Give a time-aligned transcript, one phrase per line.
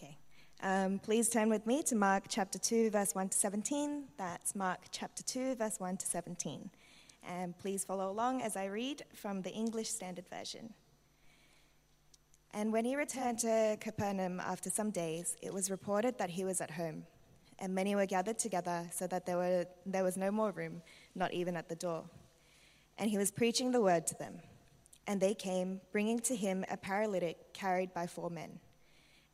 [0.00, 0.16] Okay.
[0.62, 4.04] Um, please turn with me to Mark chapter 2, verse 1 to 17.
[4.16, 6.70] That's Mark chapter 2, verse 1 to 17.
[7.28, 10.72] And please follow along as I read from the English Standard Version.
[12.54, 16.60] And when he returned to Capernaum after some days, it was reported that he was
[16.60, 17.04] at home.
[17.58, 20.80] And many were gathered together so that there, were, there was no more room,
[21.16, 22.04] not even at the door.
[22.98, 24.38] And he was preaching the word to them.
[25.08, 28.60] And they came, bringing to him a paralytic carried by four men.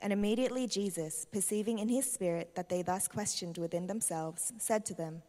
[0.00, 4.94] And immediately Jesus, perceiving in his spirit that they thus questioned within themselves, said to
[4.94, 5.22] them,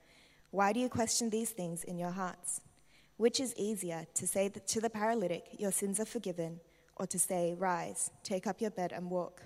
[0.51, 2.61] Why do you question these things in your hearts?
[3.15, 6.59] Which is easier, to say to the paralytic, Your sins are forgiven,
[6.97, 9.41] or to say, Rise, take up your bed and walk?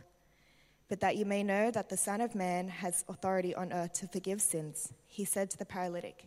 [0.90, 4.08] But that you may know that the Son of Man has authority on earth to
[4.08, 6.26] forgive sins, he said to the paralytic,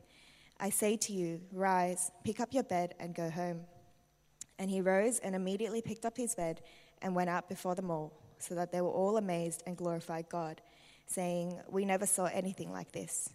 [0.61, 3.63] I say to you, Rise, pick up your bed, and go home.
[4.57, 6.63] And he rose and immediately picked up his bed
[7.03, 10.61] and went out before them all so that they were all amazed and glorified God,
[11.07, 13.31] saying, We never saw anything like this.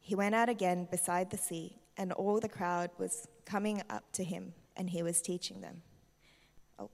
[0.00, 4.24] He went out again beside the sea, and all the crowd was coming up to
[4.24, 5.82] him, and he was teaching them.
[6.78, 6.90] Oh.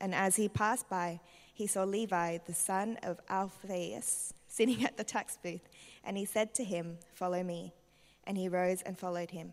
[0.00, 1.20] And as he passed by,
[1.52, 5.68] he saw Levi, the son of Alphaeus, sitting at the tax booth,
[6.04, 7.74] and he said to him, Follow me.
[8.24, 9.52] And he rose and followed him.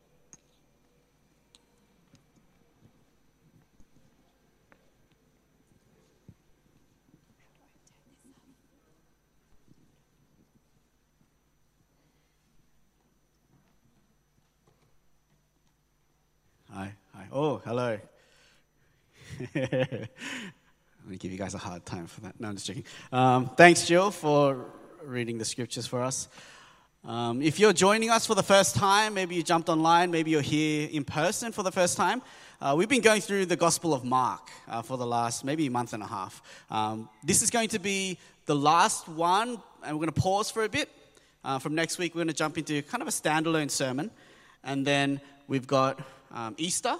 [17.33, 17.97] Oh, hello.
[19.39, 20.09] I'm going
[21.11, 22.37] to give you guys a hard time for that.
[22.41, 22.83] No, I'm just joking.
[23.09, 24.65] Um, thanks, Jill, for
[25.01, 26.27] reading the scriptures for us.
[27.05, 30.41] Um, if you're joining us for the first time, maybe you jumped online, maybe you're
[30.41, 32.21] here in person for the first time,
[32.59, 35.93] uh, we've been going through the Gospel of Mark uh, for the last maybe month
[35.93, 36.41] and a half.
[36.69, 40.65] Um, this is going to be the last one, and we're going to pause for
[40.65, 40.89] a bit.
[41.45, 44.11] Uh, from next week, we're going to jump into kind of a standalone sermon,
[44.65, 45.97] and then we've got
[46.33, 46.97] um, Easter.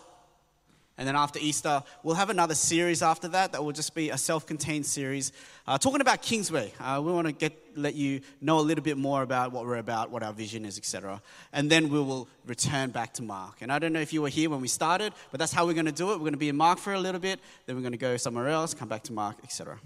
[1.01, 4.19] And then after Easter, we'll have another series after that that will just be a
[4.19, 5.31] self contained series
[5.65, 6.71] uh, talking about Kingsway.
[6.79, 9.77] Uh, we want to get, let you know a little bit more about what we're
[9.77, 11.19] about, what our vision is, etc.
[11.53, 13.63] And then we will return back to Mark.
[13.63, 15.73] And I don't know if you were here when we started, but that's how we're
[15.73, 16.17] going to do it.
[16.17, 18.15] We're going to be in Mark for a little bit, then we're going to go
[18.15, 19.79] somewhere else, come back to Mark, etc.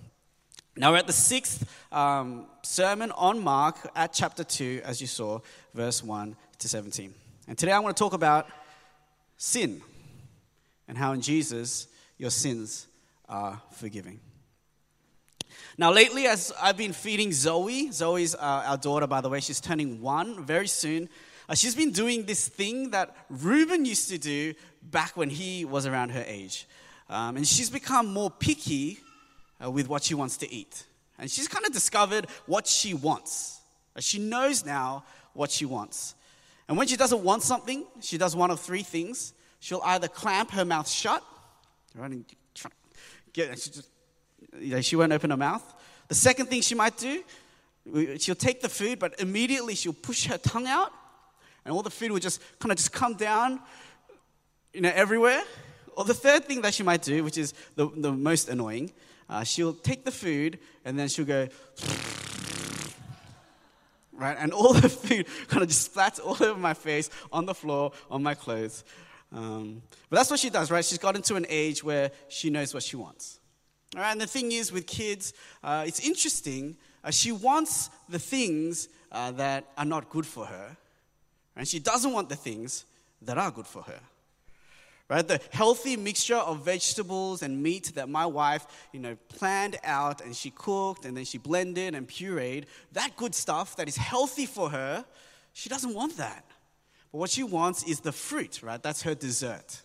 [0.76, 5.40] Now we're at the sixth um, sermon on Mark at chapter 2, as you saw,
[5.74, 7.14] verse 1 to 17.
[7.48, 8.50] And today I want to talk about
[9.38, 9.82] sin
[10.88, 11.88] and how in Jesus
[12.18, 12.88] your sins
[13.28, 14.20] are forgiving.
[15.78, 19.60] Now, lately, as I've been feeding Zoe, Zoe's uh, our daughter, by the way, she's
[19.60, 21.10] turning one very soon.
[21.48, 25.86] Uh, she's been doing this thing that Reuben used to do back when he was
[25.86, 26.66] around her age.
[27.10, 29.00] Um, and she's become more picky
[29.64, 30.86] uh, with what she wants to eat.
[31.20, 33.60] And she's kind of discovered what she wants.
[33.96, 35.04] Uh, she knows now
[35.34, 36.16] what she wants.
[36.68, 39.34] And when she doesn't want something, she does one of three things.
[39.66, 41.24] She'll either clamp her mouth shut,
[41.96, 42.24] right, and
[43.34, 43.90] get, she, just,
[44.60, 45.64] you know, she won't open her mouth.
[46.08, 47.24] The second thing she might do,
[48.20, 50.92] she'll take the food, but immediately she'll push her tongue out,
[51.66, 53.60] and all the food will just kind of just come down,
[54.72, 55.42] you know, everywhere.
[55.98, 58.94] Or the third thing that she might do, which is the, the most annoying,
[59.32, 61.48] uh, she'll take the food and then she'll go
[64.14, 64.38] right?
[64.40, 67.94] And all the food kind of just splats all over my face, on the floor,
[68.12, 68.84] on my clothes.
[69.36, 70.84] Um, but that's what she does, right?
[70.84, 73.40] She's got into an age where she knows what she wants.
[73.94, 75.34] All right, and the thing is with kids,
[75.64, 76.78] uh, it's interesting.
[77.04, 80.78] Uh, she wants the things uh, that are not good for her,
[81.56, 82.86] and she doesn't want the things
[83.22, 84.00] that are good for her.
[85.10, 85.28] right?
[85.28, 90.36] The healthy mixture of vegetables and meat that my wife, you know, planned out and
[90.36, 94.70] she cooked and then she blended and pureed, that good stuff that is healthy for
[94.70, 95.06] her,
[95.54, 96.46] she doesn't want that.
[97.16, 98.84] But what she wants is the fruit, right?
[98.84, 99.82] That's her dessert.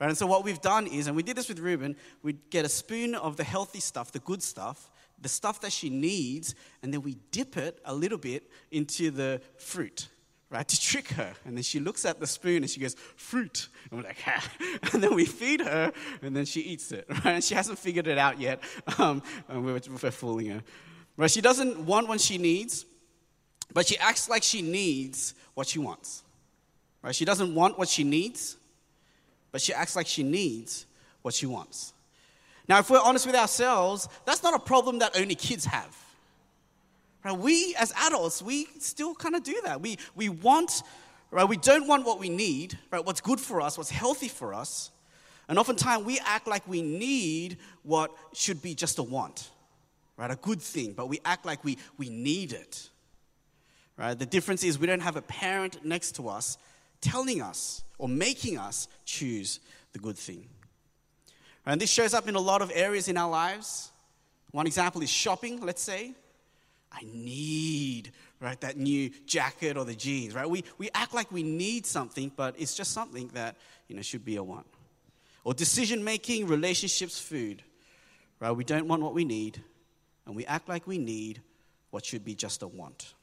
[0.00, 0.06] Right?
[0.06, 2.68] And so what we've done is, and we did this with Ruben, we get a
[2.68, 4.88] spoon of the healthy stuff, the good stuff,
[5.20, 9.40] the stuff that she needs, and then we dip it a little bit into the
[9.56, 10.06] fruit
[10.48, 11.32] right, to trick her.
[11.44, 13.66] And then she looks at the spoon and she goes, fruit.
[13.90, 14.40] And we're like, ha.
[14.92, 15.92] And then we feed her
[16.22, 17.26] and then she eats it, right?
[17.26, 18.62] And she hasn't figured it out yet.
[19.00, 20.62] Um, and we're, we're fooling her.
[21.16, 21.32] Right?
[21.32, 22.86] She doesn't want what she needs,
[23.74, 26.22] but she acts like she needs what she wants.
[27.02, 27.14] Right?
[27.14, 28.56] She doesn't want what she needs,
[29.52, 30.86] but she acts like she needs
[31.22, 31.92] what she wants.
[32.68, 35.96] Now, if we're honest with ourselves, that's not a problem that only kids have.
[37.24, 37.36] Right?
[37.36, 39.80] We, as adults, we still kind of do that.
[39.80, 40.82] We, we want,
[41.30, 41.48] right?
[41.48, 43.04] We don't want what we need, right?
[43.04, 44.90] What's good for us, what's healthy for us.
[45.48, 49.50] And oftentimes we act like we need what should be just a want,
[50.16, 50.30] right?
[50.30, 52.88] A good thing, but we act like we, we need it,
[53.96, 54.16] right?
[54.16, 56.56] The difference is we don't have a parent next to us
[57.00, 59.60] telling us or making us choose
[59.92, 60.48] the good thing.
[61.66, 63.90] And this shows up in a lot of areas in our lives.
[64.50, 66.12] One example is shopping, let's say.
[66.92, 68.10] I need,
[68.40, 70.48] right, that new jacket or the jeans, right?
[70.48, 73.56] We, we act like we need something, but it's just something that,
[73.86, 74.66] you know, should be a want.
[75.44, 77.62] Or decision making, relationships, food,
[78.40, 78.50] right?
[78.50, 79.62] We don't want what we need,
[80.26, 81.40] and we act like we need
[81.90, 83.14] what should be just a want.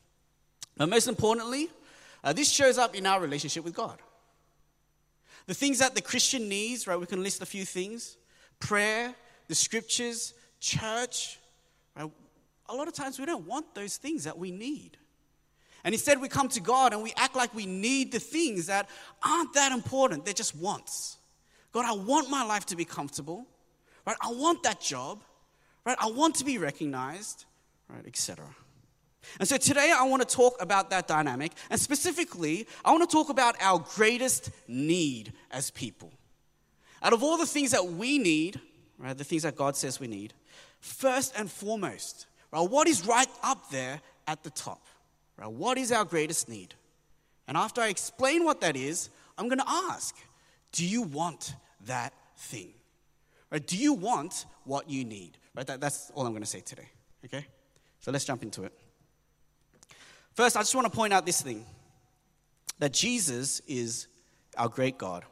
[0.78, 1.70] But most importantly,
[2.24, 4.00] uh, this shows up in our relationship with God.
[5.46, 7.00] The things that the Christian needs, right?
[7.00, 8.18] We can list a few things
[8.60, 9.14] prayer,
[9.48, 11.40] the scriptures, church,
[11.96, 12.10] right?
[12.70, 14.98] a lot of times we don't want those things that we need.
[15.84, 18.90] And instead, we come to God and we act like we need the things that
[19.24, 20.26] aren't that important.
[20.26, 21.18] They're just wants.
[21.72, 23.46] God, I want my life to be comfortable,
[24.06, 24.18] right?
[24.20, 25.22] I want that job,
[25.86, 25.98] right?
[26.00, 27.46] I want to be recognized,
[27.90, 28.06] right?
[28.06, 28.44] Etc.
[29.40, 33.14] And so today I want to talk about that dynamic, and specifically, I want to
[33.14, 36.12] talk about our greatest need as people.
[37.02, 38.60] Out of all the things that we need,
[38.98, 40.34] right, the things that God says we need,
[40.80, 42.62] first and foremost, Right?
[42.62, 44.86] What is right up there at the top?
[45.38, 45.52] Right?
[45.52, 46.74] What is our greatest need?
[47.48, 50.16] And after I explain what that is, I'm going to ask
[50.72, 51.56] Do you want
[51.86, 52.74] that thing?
[53.52, 53.66] Right?
[53.66, 55.38] Do you want what you need?
[55.56, 55.68] Right?
[55.68, 56.90] That, that's all I'm going to say today.
[57.26, 57.46] Okay?
[58.00, 58.74] So let's jump into it.
[60.38, 61.66] First, I just want to point out this thing
[62.80, 64.08] that Jesus is
[64.58, 65.26] our great God.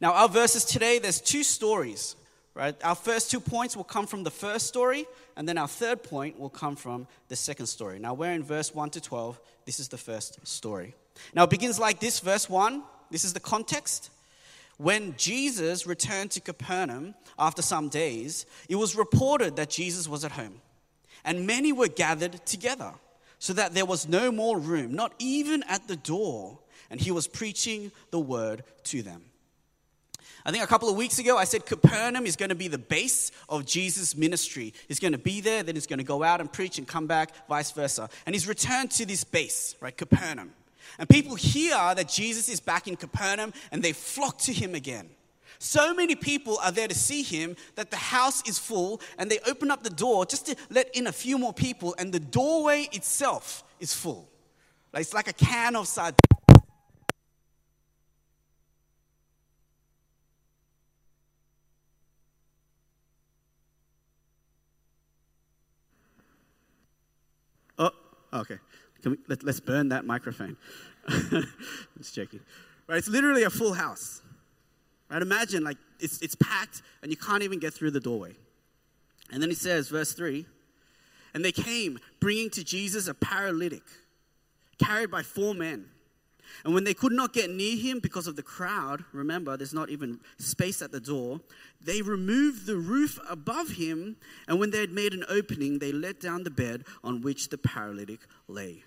[0.00, 2.16] Now, our verses today, there's two stories
[2.54, 2.76] right?
[2.84, 6.38] Our first two points will come from the first story, and then our third point
[6.38, 7.98] will come from the second story.
[7.98, 9.40] Now, we're in verse 1 to 12.
[9.66, 10.94] This is the first story.
[11.34, 12.82] Now, it begins like this verse 1.
[13.10, 14.10] This is the context.
[14.76, 20.32] When Jesus returned to Capernaum after some days, it was reported that Jesus was at
[20.32, 20.60] home,
[21.24, 22.92] and many were gathered together,
[23.44, 26.58] so that there was no more room, not even at the door,
[26.88, 29.20] and he was preaching the word to them.
[30.46, 32.78] I think a couple of weeks ago I said Capernaum is going to be the
[32.78, 34.72] base of Jesus' ministry.
[34.88, 37.06] He's going to be there, then he's going to go out and preach and come
[37.06, 38.08] back, vice versa.
[38.24, 40.54] And he's returned to this base, right, Capernaum.
[40.98, 45.10] And people hear that Jesus is back in Capernaum and they flock to him again.
[45.64, 49.38] So many people are there to see him that the house is full and they
[49.46, 52.86] open up the door just to let in a few more people, and the doorway
[52.92, 54.28] itself is full.
[54.92, 56.18] It's like a can of sardines
[67.78, 67.90] Oh,
[68.34, 68.58] Okay.
[69.06, 70.58] We, let, us burn that microphone.
[71.98, 72.40] Just checking.
[72.86, 74.20] Right, it's literally a full house.
[75.10, 78.34] Right, imagine like it's, it's packed and you can't even get through the doorway.
[79.30, 80.46] And then he says, verse 3
[81.34, 83.82] And they came, bringing to Jesus a paralytic,
[84.78, 85.86] carried by four men.
[86.64, 89.90] And when they could not get near him because of the crowd, remember, there's not
[89.90, 91.40] even space at the door,
[91.80, 94.16] they removed the roof above him.
[94.46, 97.58] And when they had made an opening, they let down the bed on which the
[97.58, 98.84] paralytic lay.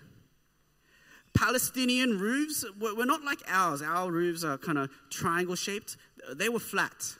[1.38, 3.80] Palestinian roofs were not like ours.
[3.80, 5.96] Our roofs are kind of triangle shaped,
[6.34, 7.16] they were flat.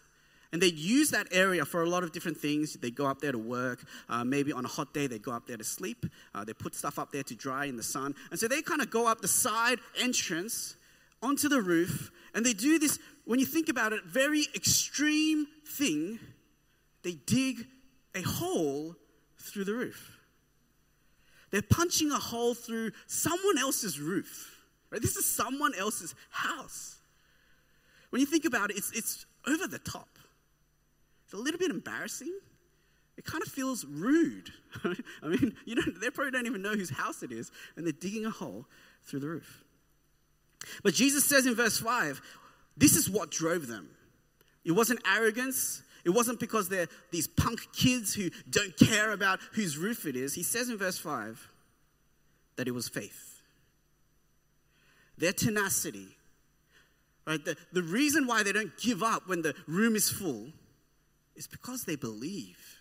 [0.50, 2.72] And they'd use that area for a lot of different things.
[2.72, 3.84] They'd go up there to work.
[4.08, 6.06] Uh, maybe on a hot day, they'd go up there to sleep.
[6.34, 8.14] Uh, they put stuff up there to dry in the sun.
[8.30, 10.76] And so they kind of go up the side entrance
[11.22, 12.10] onto the roof.
[12.34, 16.18] And they do this, when you think about it, very extreme thing.
[17.02, 17.66] They dig
[18.14, 18.96] a hole
[19.38, 20.17] through the roof.
[21.50, 24.56] They're punching a hole through someone else's roof.
[24.90, 25.00] Right?
[25.00, 26.96] This is someone else's house.
[28.10, 30.08] When you think about it, it's, it's over the top.
[31.24, 32.32] It's a little bit embarrassing.
[33.16, 34.50] It kind of feels rude.
[34.84, 37.92] I mean, you don't, they probably don't even know whose house it is, and they're
[37.92, 38.66] digging a hole
[39.04, 39.64] through the roof.
[40.82, 42.20] But Jesus says in verse 5
[42.76, 43.88] this is what drove them.
[44.64, 45.82] It wasn't arrogance.
[46.08, 50.32] It wasn't because they're these punk kids who don't care about whose roof it is.
[50.32, 51.50] He says in verse 5
[52.56, 53.42] that it was faith.
[55.18, 56.08] Their tenacity,
[57.26, 57.44] right?
[57.44, 60.46] The, the reason why they don't give up when the room is full
[61.36, 62.78] is because they believe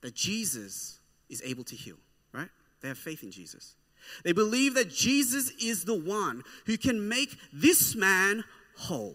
[0.00, 1.98] that Jesus is able to heal,
[2.32, 2.48] right?
[2.80, 3.76] They have faith in Jesus.
[4.24, 8.42] They believe that Jesus is the one who can make this man
[8.76, 9.14] whole.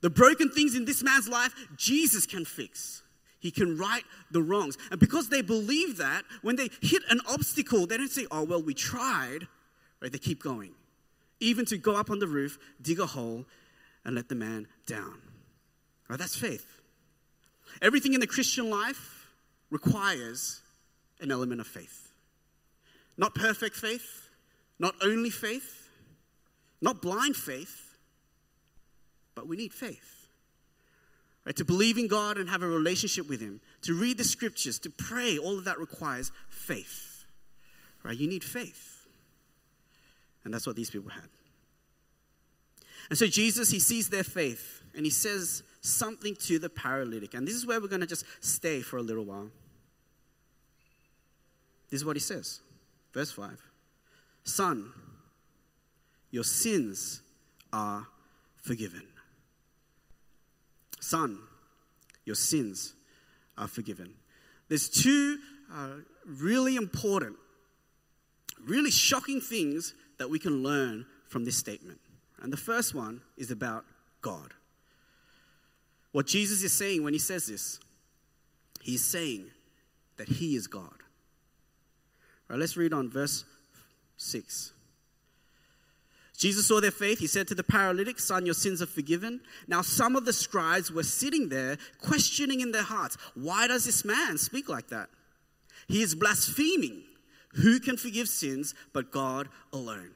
[0.00, 3.02] The broken things in this man's life, Jesus can fix.
[3.38, 4.76] He can right the wrongs.
[4.90, 8.62] And because they believe that, when they hit an obstacle, they don't say, oh, well,
[8.62, 9.46] we tried.
[10.00, 10.12] Right?
[10.12, 10.72] They keep going.
[11.40, 13.46] Even to go up on the roof, dig a hole,
[14.04, 15.20] and let the man down.
[16.08, 16.18] Right?
[16.18, 16.66] That's faith.
[17.80, 19.28] Everything in the Christian life
[19.70, 20.60] requires
[21.20, 22.12] an element of faith.
[23.16, 24.28] Not perfect faith,
[24.78, 25.88] not only faith,
[26.80, 27.89] not blind faith,
[29.34, 30.28] but we need faith.
[31.46, 31.56] Right?
[31.56, 34.90] To believe in God and have a relationship with Him, to read the scriptures, to
[34.90, 37.24] pray, all of that requires faith.
[38.02, 38.16] Right?
[38.16, 39.06] You need faith.
[40.44, 41.28] And that's what these people had.
[43.08, 47.34] And so Jesus, He sees their faith and He says something to the paralytic.
[47.34, 49.50] And this is where we're going to just stay for a little while.
[51.90, 52.60] This is what He says.
[53.12, 53.60] Verse 5
[54.44, 54.92] Son,
[56.30, 57.22] your sins
[57.72, 58.06] are
[58.56, 59.02] forgiven.
[61.00, 61.38] Son,
[62.24, 62.94] your sins
[63.58, 64.14] are forgiven.
[64.68, 65.38] There's two
[65.72, 67.36] uh, really important,
[68.64, 71.98] really shocking things that we can learn from this statement.
[72.40, 73.84] And the first one is about
[74.22, 74.52] God.
[76.12, 77.78] What Jesus is saying when he says this,
[78.80, 79.46] he's saying
[80.16, 80.82] that he is God.
[80.82, 83.44] All right, let's read on verse
[84.16, 84.72] 6.
[86.40, 87.18] Jesus saw their faith.
[87.18, 89.42] He said to the paralytic, Son, your sins are forgiven.
[89.68, 94.06] Now, some of the scribes were sitting there, questioning in their hearts, Why does this
[94.06, 95.10] man speak like that?
[95.86, 97.02] He is blaspheming.
[97.56, 100.12] Who can forgive sins but God alone?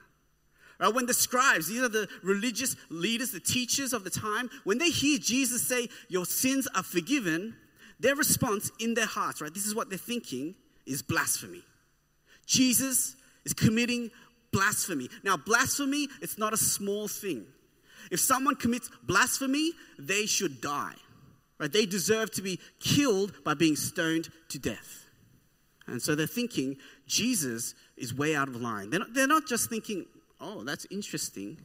[0.80, 4.78] Right, when the scribes, these are the religious leaders, the teachers of the time, when
[4.78, 7.54] they hear Jesus say, Your sins are forgiven,
[8.00, 10.54] their response in their hearts, right, this is what they're thinking,
[10.86, 11.62] is blasphemy.
[12.46, 13.14] Jesus
[13.44, 14.10] is committing
[14.54, 15.08] blasphemy.
[15.24, 17.44] Now, blasphemy, it's not a small thing.
[18.10, 20.94] If someone commits blasphemy, they should die.
[21.58, 21.72] Right?
[21.72, 25.06] They deserve to be killed by being stoned to death.
[25.86, 28.90] And so they're thinking Jesus is way out of line.
[28.90, 30.06] They're not, they're not just thinking,
[30.40, 31.58] oh, that's interesting.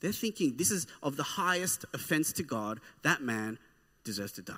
[0.00, 2.80] They're thinking this is of the highest offense to God.
[3.02, 3.58] That man
[4.04, 4.54] deserves to die.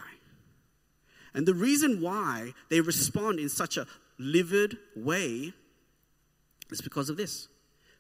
[1.35, 3.87] And the reason why they respond in such a
[4.19, 5.53] livid way
[6.71, 7.49] it's because of this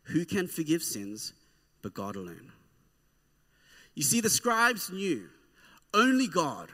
[0.05, 1.33] who can forgive sins
[1.83, 2.53] but God alone?
[3.95, 5.29] You see, the scribes knew
[5.95, 6.71] only God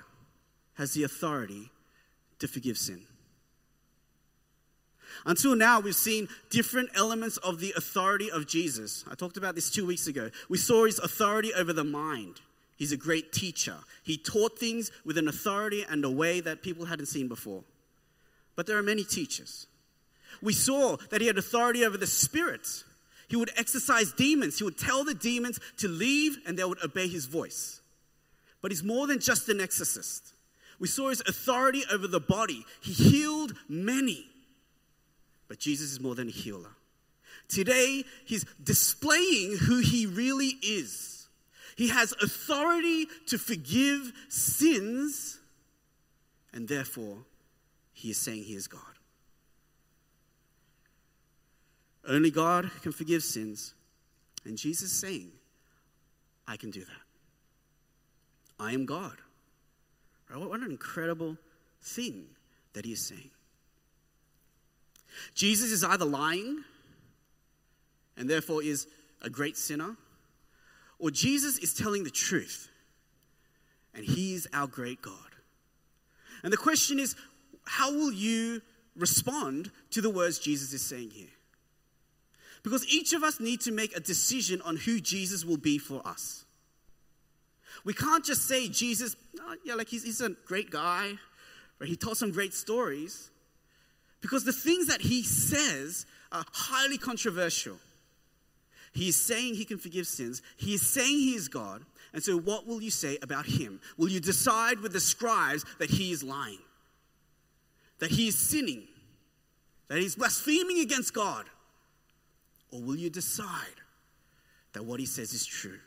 [0.74, 1.70] has the authority
[2.38, 3.02] to forgive sin.
[5.24, 9.04] Until now, we've seen different elements of the authority of Jesus.
[9.10, 10.30] I talked about this two weeks ago.
[10.48, 12.40] We saw his authority over the mind.
[12.76, 13.76] He's a great teacher.
[14.02, 17.62] He taught things with an authority and a way that people hadn't seen before.
[18.56, 19.66] But there are many teachers.
[20.42, 22.84] We saw that he had authority over the spirits.
[23.28, 24.58] He would exorcise demons.
[24.58, 27.80] He would tell the demons to leave and they would obey his voice.
[28.60, 30.32] But he's more than just an exorcist.
[30.78, 32.64] We saw his authority over the body.
[32.82, 34.26] He healed many.
[35.48, 36.70] But Jesus is more than a healer.
[37.48, 41.28] Today, he's displaying who he really is.
[41.76, 45.38] He has authority to forgive sins,
[46.52, 47.18] and therefore,
[47.92, 48.80] he is saying he is God.
[52.06, 53.74] Only God can forgive sins.
[54.44, 55.32] And Jesus is saying,
[56.46, 57.04] I can do that.
[58.60, 59.16] I am God.
[60.30, 60.38] Right?
[60.38, 61.36] What an incredible
[61.82, 62.26] thing
[62.74, 63.30] that he is saying.
[65.34, 66.64] Jesus is either lying
[68.16, 68.86] and therefore is
[69.22, 69.96] a great sinner,
[70.98, 72.68] or Jesus is telling the truth
[73.94, 75.14] and he is our great God.
[76.42, 77.16] And the question is,
[77.64, 78.60] how will you
[78.96, 81.28] respond to the words Jesus is saying here?
[82.64, 86.04] Because each of us need to make a decision on who Jesus will be for
[86.04, 86.44] us.
[87.84, 91.12] We can't just say Jesus, oh, yeah, like he's, he's a great guy,
[91.84, 93.30] he told some great stories.
[94.22, 97.76] Because the things that he says are highly controversial.
[98.94, 100.40] He is saying he can forgive sins.
[100.56, 101.82] He is saying he is God.
[102.14, 103.80] And so, what will you say about him?
[103.98, 106.60] Will you decide with the scribes that he is lying?
[107.98, 108.84] That he is sinning?
[109.88, 111.44] That he's blaspheming against God?
[112.74, 113.78] Or will you decide
[114.72, 115.78] that what he says is true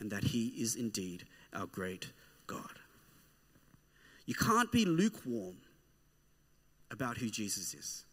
[0.00, 2.10] and that he is indeed our great
[2.48, 2.80] God?
[4.26, 5.54] You can't be lukewarm
[6.90, 8.04] about who Jesus is.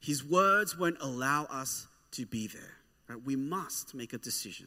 [0.00, 2.76] His words won't allow us to be there.
[3.08, 3.24] Right?
[3.24, 4.66] We must make a decision.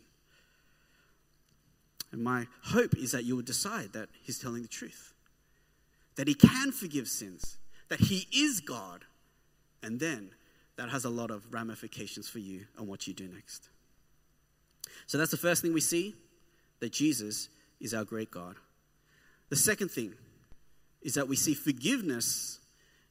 [2.12, 5.14] And my hope is that you will decide that He's telling the truth,
[6.16, 9.04] that He can forgive sins, that He is God,
[9.84, 10.32] and then
[10.78, 13.70] that has a lot of ramifications for you and what you do next.
[15.08, 16.16] So that's the first thing we see
[16.80, 18.56] that Jesus is our great God.
[19.50, 20.14] The second thing
[21.02, 22.60] is that we see forgiveness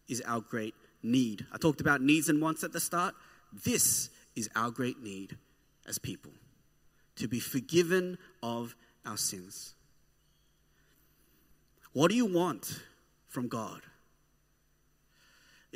[0.09, 1.47] is our great need.
[1.53, 3.15] I talked about needs and wants at the start.
[3.65, 5.37] This is our great need
[5.87, 6.33] as people
[7.17, 9.75] to be forgiven of our sins.
[11.93, 12.81] What do you want
[13.29, 13.81] from God?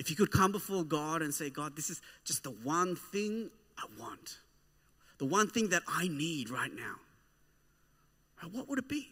[0.00, 3.50] If you could come before God and say, God, this is just the one thing
[3.76, 4.38] I want,
[5.18, 6.94] the one thing that I need right now,
[8.50, 9.08] what would it be?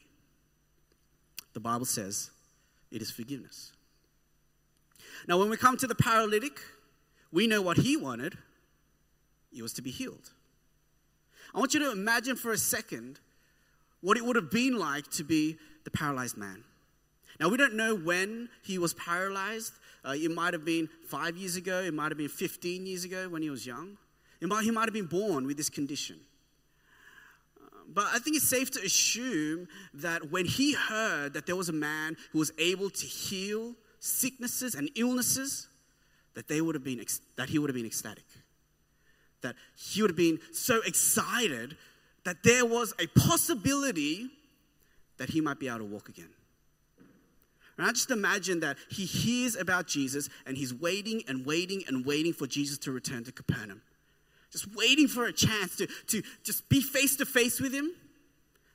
[1.53, 2.31] The Bible says
[2.91, 3.73] it is forgiveness.
[5.27, 6.59] Now, when we come to the paralytic,
[7.31, 8.39] we know what he wanted.
[9.53, 10.31] He was to be healed.
[11.55, 13.21] I want you to imagine for a second
[14.01, 16.65] what it would have been like to be the paralyzed man.
[17.39, 19.75] Now, we don't know when he was paralyzed.
[20.05, 23.29] Uh, it might have been five years ago, it might have been 15 years ago
[23.29, 23.97] when he was young.
[24.41, 26.21] Might, he might have been born with this condition.
[27.61, 31.69] Uh, but I think it's safe to assume that when he heard that there was
[31.69, 35.69] a man who was able to heal sicknesses and illnesses,
[36.35, 37.05] that, they would have been,
[37.37, 38.25] that he would have been ecstatic.
[39.41, 41.77] That he would have been so excited
[42.25, 44.31] that there was a possibility
[45.17, 46.29] that he might be able to walk again.
[47.79, 52.05] And I just imagine that he hears about Jesus and he's waiting and waiting and
[52.05, 53.83] waiting for Jesus to return to Capernaum.
[54.51, 57.93] Just waiting for a chance to, to just be face to face with him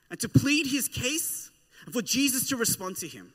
[0.09, 1.51] and to plead his case
[1.85, 3.33] and for Jesus to respond to him.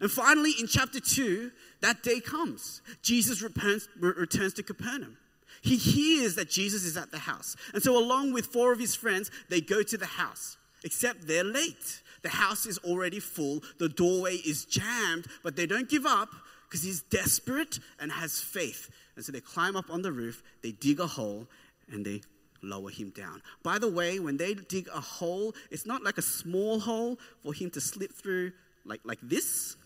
[0.00, 1.50] And finally, in chapter 2,
[1.80, 2.82] that day comes.
[3.02, 5.16] Jesus returns, returns to Capernaum.
[5.60, 7.56] He hears that Jesus is at the house.
[7.74, 11.44] And so, along with four of his friends, they go to the house, except they're
[11.44, 12.02] late.
[12.22, 16.30] The house is already full, the doorway is jammed, but they don't give up
[16.64, 18.90] because he's desperate and has faith.
[19.16, 21.46] And so they climb up on the roof, they dig a hole,
[21.90, 22.22] and they
[22.62, 23.42] lower him down.
[23.62, 27.52] By the way, when they dig a hole, it's not like a small hole for
[27.54, 28.52] him to slip through
[28.84, 29.76] like, like this.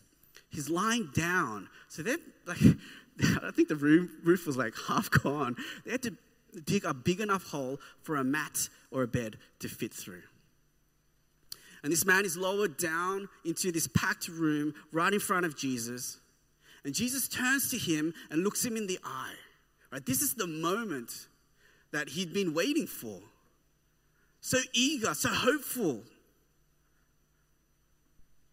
[0.50, 1.68] He's lying down.
[1.88, 2.58] So they're like,
[3.42, 5.56] I think the roof, roof was like half gone.
[5.84, 6.16] They had to
[6.64, 10.22] dig a big enough hole for a mat or a bed to fit through.
[11.82, 16.18] And this man is lowered down into this packed room right in front of Jesus.
[16.84, 19.34] And Jesus turns to him and looks him in the eye.
[19.90, 20.04] Right?
[20.04, 21.26] This is the moment
[21.90, 23.20] that he'd been waiting for.
[24.40, 26.02] So eager, so hopeful.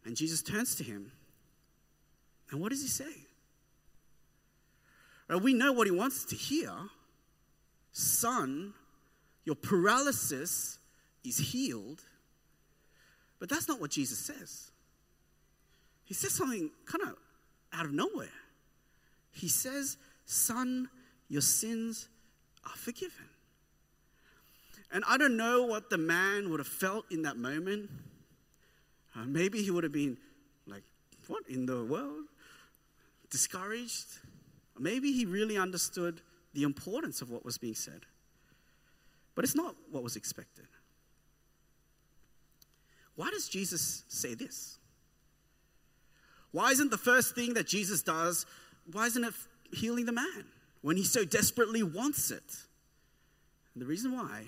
[0.06, 1.12] And Jesus turns to him.
[2.52, 3.12] And what does he say?
[5.28, 6.72] Right, we know what he wants to hear.
[7.92, 8.74] Son,
[9.46, 10.80] your paralysis
[11.24, 12.02] is healed.
[13.40, 14.72] But that's not what Jesus says.
[16.04, 17.16] He says something kind of
[17.72, 18.28] out of nowhere.
[19.32, 20.90] He says, Son,
[21.30, 22.10] your sins
[22.66, 23.26] are forgiven.
[24.92, 27.90] And I don't know what the man would have felt in that moment.
[29.16, 30.18] Uh, maybe he would have been
[30.68, 30.84] like,
[31.28, 32.26] What in the world?
[33.30, 34.08] Discouraged.
[34.78, 36.22] Maybe he really understood
[36.54, 38.02] the importance of what was being said.
[39.36, 40.66] But it's not what was expected.
[43.20, 44.78] Why does Jesus say this?
[46.52, 48.46] Why isn't the first thing that Jesus does,
[48.90, 49.34] why isn't it
[49.74, 50.46] healing the man
[50.82, 52.56] when he so desperately wants it?
[53.74, 54.46] And the reason why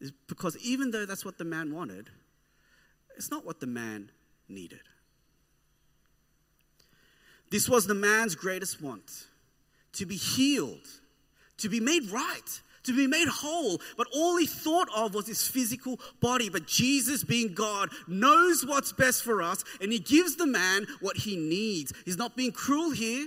[0.00, 2.08] is because even though that's what the man wanted,
[3.16, 4.12] it's not what the man
[4.48, 4.82] needed.
[7.50, 9.26] This was the man's greatest want
[9.94, 10.86] to be healed,
[11.56, 13.80] to be made right, to be made whole.
[13.96, 16.48] But all he thought of was his physical body.
[16.48, 21.16] But Jesus, being God, knows what's best for us and he gives the man what
[21.16, 21.92] he needs.
[22.04, 23.26] He's not being cruel here,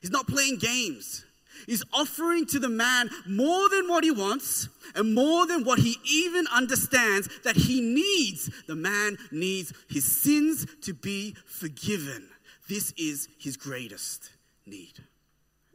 [0.00, 1.24] he's not playing games.
[1.66, 5.96] He's offering to the man more than what he wants and more than what he
[6.04, 8.50] even understands that he needs.
[8.66, 12.28] The man needs his sins to be forgiven.
[12.68, 14.30] This is his greatest
[14.66, 14.94] need.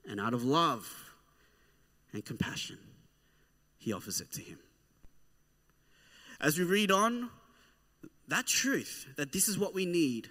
[0.10, 0.92] And out of love
[2.14, 2.78] and compassion,
[3.88, 4.60] he offers it to him.
[6.42, 7.30] as we read on,
[8.28, 10.28] that truth, that this is what we need,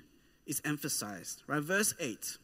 [0.46, 1.42] is emphasized.
[1.46, 1.62] Right?
[1.62, 2.36] Verse 8.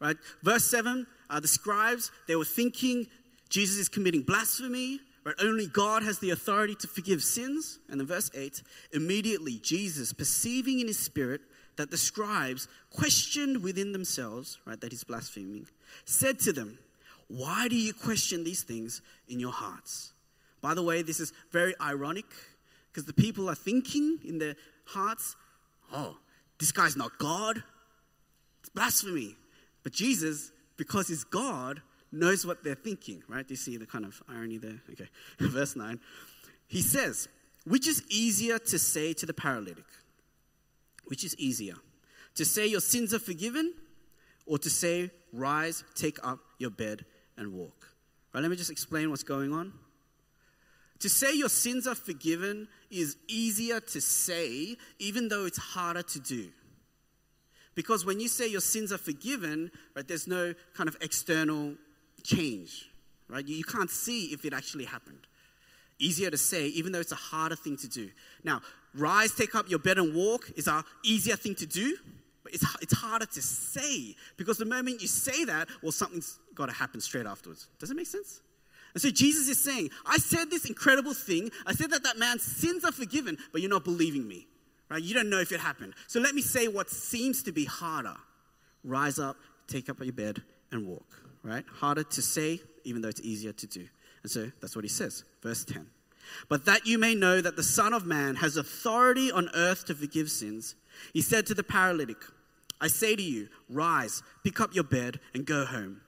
[0.00, 0.16] Right?
[0.42, 3.08] Verse 7, uh, the scribes, they were thinking
[3.50, 5.00] Jesus is committing blasphemy.
[5.22, 5.34] Right?
[5.38, 7.78] Only God has the authority to forgive sins.
[7.90, 8.62] And in verse 8,
[8.94, 11.42] immediately Jesus, perceiving in his spirit
[11.76, 15.66] that the scribes questioned within themselves, right, that he's blaspheming,
[16.06, 16.78] said to them,
[17.30, 20.12] Why do you question these things in your hearts?
[20.60, 22.24] By the way, this is very ironic
[22.88, 25.36] because the people are thinking in their hearts,
[25.92, 26.16] oh,
[26.58, 27.62] this guy's not God.
[28.58, 29.36] It's blasphemy.
[29.84, 33.46] But Jesus, because he's God, knows what they're thinking, right?
[33.46, 34.80] Do you see the kind of irony there?
[34.90, 35.08] Okay.
[35.38, 36.00] Verse 9.
[36.66, 37.28] He says,
[37.64, 39.84] Which is easier to say to the paralytic?
[41.04, 41.76] Which is easier?
[42.34, 43.72] To say your sins are forgiven
[44.46, 47.04] or to say, Rise, take up your bed
[47.40, 47.88] and walk?
[48.32, 49.72] Right, let me just explain what's going on.
[51.00, 56.20] To say your sins are forgiven is easier to say, even though it's harder to
[56.20, 56.50] do.
[57.74, 61.74] Because when you say your sins are forgiven, right, there's no kind of external
[62.22, 62.90] change,
[63.28, 63.46] right?
[63.46, 65.26] You, can't see if it actually happened.
[65.98, 68.10] Easier to say, even though it's a harder thing to do.
[68.44, 68.60] Now,
[68.94, 71.96] rise, take up your bed and walk is a easier thing to do,
[72.42, 76.72] but it's, it's harder to say because the moment you say that, well, something's got
[76.72, 77.68] to happen straight afterwards.
[77.78, 78.40] Does it make sense?
[78.94, 81.50] And so Jesus is saying, I said this incredible thing.
[81.66, 84.46] I said that that man's sins are forgiven, but you're not believing me.
[84.88, 85.02] Right?
[85.02, 85.94] You don't know if it happened.
[86.08, 88.16] So let me say what seems to be harder.
[88.82, 89.36] Rise up,
[89.68, 90.42] take up your bed,
[90.72, 91.06] and walk.
[91.42, 91.64] Right?
[91.72, 93.86] Harder to say, even though it's easier to do.
[94.22, 95.24] And so that's what he says.
[95.42, 95.86] Verse 10.
[96.48, 99.94] But that you may know that the Son of Man has authority on earth to
[99.94, 100.74] forgive sins,
[101.12, 102.18] he said to the paralytic,
[102.80, 106.00] I say to you, rise, pick up your bed, and go home.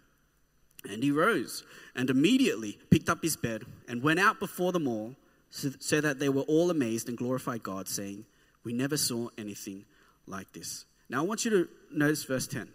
[0.89, 1.65] And he rose
[1.95, 5.15] and immediately picked up his bed and went out before them all,
[5.51, 8.25] so, that they were all amazed and glorified God, saying,
[8.65, 9.85] We never saw anything
[10.27, 10.87] like this.
[11.11, 12.69] Now I want you to notice verse 10.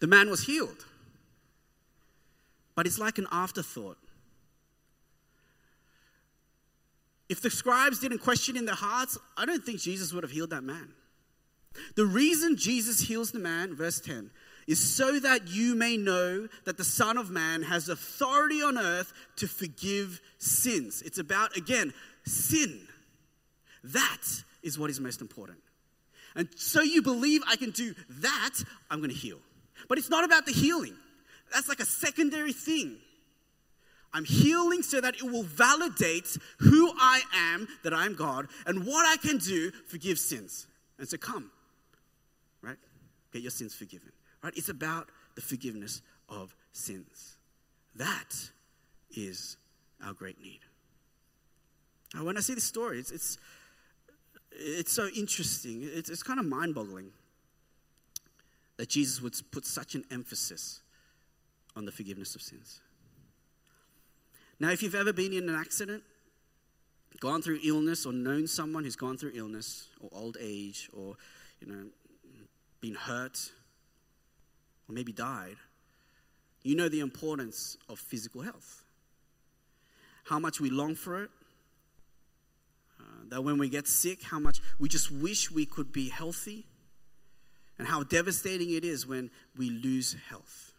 [0.00, 0.86] The man was healed,
[2.74, 3.98] but it's like an afterthought.
[7.28, 10.50] If the scribes didn't question in their hearts, I don't think Jesus would have healed
[10.50, 10.94] that man.
[11.94, 14.30] The reason Jesus heals the man, verse 10,
[14.68, 19.12] is so that you may know that the Son of Man has authority on earth
[19.36, 21.02] to forgive sins.
[21.02, 22.86] It's about, again, sin.
[23.82, 24.22] That
[24.62, 25.58] is what is most important.
[26.36, 28.50] And so you believe I can do that,
[28.90, 29.38] I'm going to heal.
[29.88, 30.94] But it's not about the healing,
[31.52, 32.98] that's like a secondary thing.
[34.12, 39.06] I'm healing so that it will validate who I am, that I'm God, and what
[39.06, 40.66] I can do, forgive sins.
[40.98, 41.50] And so come,
[42.62, 42.78] right?
[43.32, 44.12] Get your sins forgiven.
[44.42, 44.52] Right?
[44.56, 47.36] It's about the forgiveness of sins.
[47.96, 48.34] That
[49.16, 49.56] is
[50.04, 50.60] our great need.
[52.14, 53.38] Now, when I see this story, it's, it's,
[54.52, 55.80] it's so interesting.
[55.82, 57.10] It's, it's kind of mind boggling
[58.76, 60.80] that Jesus would put such an emphasis
[61.76, 62.80] on the forgiveness of sins.
[64.60, 66.02] Now, if you've ever been in an accident,
[67.20, 71.16] gone through illness, or known someone who's gone through illness, or old age, or
[71.60, 71.84] you know,
[72.80, 73.50] been hurt,
[74.88, 75.56] or maybe died,
[76.62, 78.82] you know the importance of physical health.
[80.24, 81.30] How much we long for it.
[83.00, 86.66] Uh, that when we get sick, how much we just wish we could be healthy.
[87.78, 90.72] And how devastating it is when we lose health.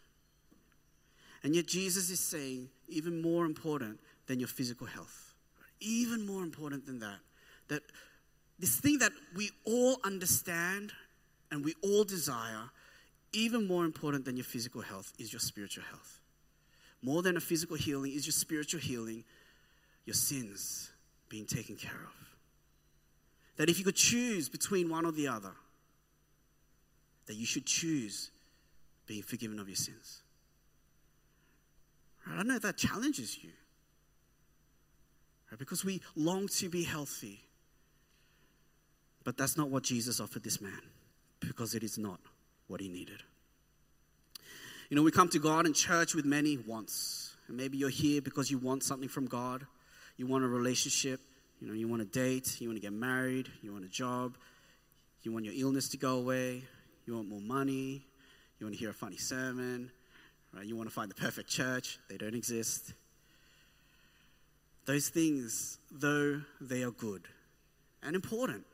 [1.43, 5.33] And yet, Jesus is saying, even more important than your physical health,
[5.79, 7.19] even more important than that,
[7.69, 7.83] that
[8.59, 10.91] this thing that we all understand
[11.49, 12.69] and we all desire
[13.33, 16.19] even more important than your physical health is your spiritual health.
[17.01, 19.23] More than a physical healing is your spiritual healing,
[20.05, 20.91] your sins
[21.29, 22.29] being taken care of.
[23.57, 25.51] That if you could choose between one or the other,
[27.27, 28.31] that you should choose
[29.05, 30.23] being forgiven of your sins.
[32.27, 33.51] I don't know that challenges you.
[35.51, 35.59] Right?
[35.59, 37.41] Because we long to be healthy.
[39.23, 40.81] But that's not what Jesus offered this man,
[41.39, 42.19] because it is not
[42.69, 43.21] what he needed.
[44.89, 47.36] You know, we come to God in church with many wants.
[47.47, 49.65] And maybe you're here because you want something from God.
[50.17, 51.19] You want a relationship.
[51.60, 52.62] You know, you want a date.
[52.62, 53.49] You want to get married.
[53.62, 54.38] You want a job.
[55.23, 56.63] You want your illness to go away.
[57.05, 58.05] You want more money.
[58.60, 59.91] You want to hear a funny sermon.
[60.53, 60.65] Right?
[60.65, 61.99] You want to find the perfect church.
[62.10, 62.93] They don't exist.
[64.86, 67.23] Those things, though they are good
[68.01, 68.65] and important,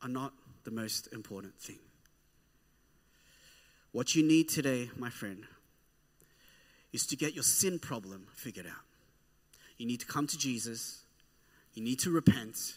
[0.00, 0.32] are not
[0.64, 1.78] the most important thing.
[3.92, 5.44] What you need today, my friend,
[6.92, 8.84] is to get your sin problem figured out.
[9.78, 11.02] you need to come to Jesus,
[11.74, 12.74] you need to repent,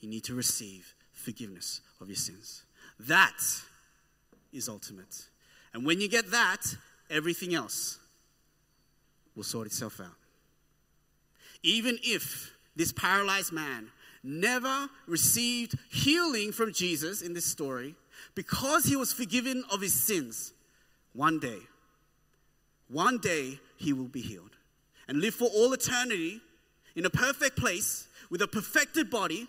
[0.00, 2.62] you need to receive forgiveness of your sins.
[2.98, 3.38] That
[4.52, 5.28] is ultimate.
[5.74, 6.76] And when you get that,
[7.10, 7.98] everything else
[9.34, 10.16] will sort itself out.
[11.62, 13.88] Even if this paralyzed man
[14.22, 17.94] never received healing from Jesus in this story,
[18.34, 20.52] because he was forgiven of his sins,
[21.12, 21.58] one day,
[22.88, 24.56] one day he will be healed
[25.08, 26.40] and live for all eternity
[26.94, 29.46] in a perfect place with a perfected body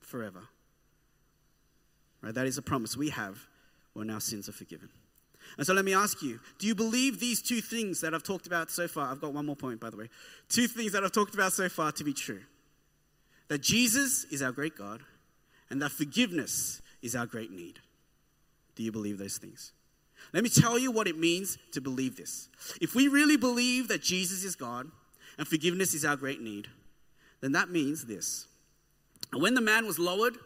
[0.00, 0.42] forever.
[2.22, 2.34] Right?
[2.34, 3.38] That is a promise we have
[3.94, 4.88] when our sins are forgiven.
[5.56, 8.46] And so let me ask you do you believe these two things that I've talked
[8.46, 9.10] about so far?
[9.10, 10.08] I've got one more point, by the way.
[10.48, 12.40] Two things that I've talked about so far to be true
[13.48, 15.02] that Jesus is our great God
[15.70, 17.78] and that forgiveness is our great need.
[18.74, 19.72] Do you believe those things?
[20.32, 22.48] Let me tell you what it means to believe this.
[22.80, 24.90] If we really believe that Jesus is God
[25.38, 26.68] and forgiveness is our great need,
[27.40, 28.46] then that means this.
[29.32, 30.36] When the man was lowered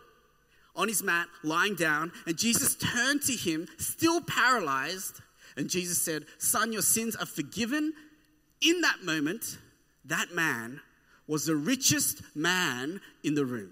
[0.76, 5.20] on his mat, lying down, and Jesus turned to him, still paralyzed,
[5.56, 7.92] and Jesus said, Son, your sins are forgiven.
[8.60, 9.58] In that moment,
[10.04, 10.80] that man
[11.26, 13.70] was the richest man in the room.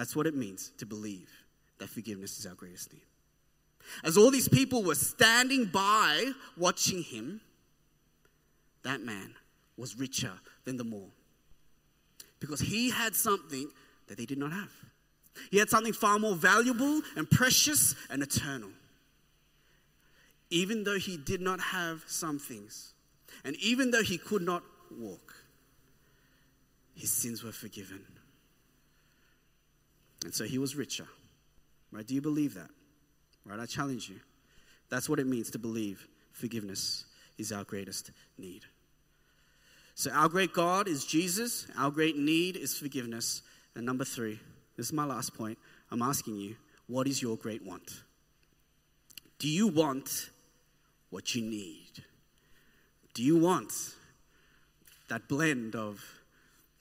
[0.00, 1.28] That's what it means to believe
[1.78, 3.02] that forgiveness is our greatest need.
[4.02, 7.42] As all these people were standing by watching him,
[8.82, 9.34] that man
[9.76, 10.32] was richer
[10.64, 11.10] than them all.
[12.38, 13.68] Because he had something
[14.06, 14.70] that they did not have.
[15.50, 18.70] He had something far more valuable and precious and eternal.
[20.48, 22.94] Even though he did not have some things,
[23.44, 25.34] and even though he could not walk,
[26.94, 28.06] his sins were forgiven.
[30.24, 31.06] And so he was richer.
[31.92, 32.06] Right?
[32.06, 32.70] Do you believe that?
[33.44, 33.58] Right?
[33.58, 34.16] I challenge you.
[34.90, 37.04] That's what it means to believe forgiveness
[37.38, 38.62] is our greatest need.
[39.94, 43.42] So, our great God is Jesus, our great need is forgiveness.
[43.74, 44.40] And number three,
[44.76, 45.58] this is my last point.
[45.90, 46.56] I'm asking you,
[46.86, 48.02] what is your great want?
[49.38, 50.30] Do you want
[51.10, 52.04] what you need?
[53.14, 53.72] Do you want
[55.08, 56.02] that blend of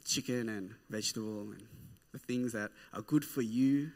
[0.06, 1.64] chicken and vegetable and
[2.12, 3.92] the things that are good for you?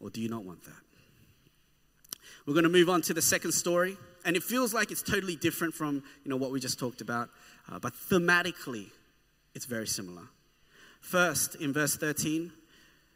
[0.00, 2.18] Or do you not want that?
[2.46, 5.36] We're going to move on to the second story, and it feels like it's totally
[5.36, 7.28] different from you know what we just talked about,
[7.70, 8.90] uh, but thematically,
[9.54, 10.22] it's very similar.
[11.00, 12.52] First, in verse 13,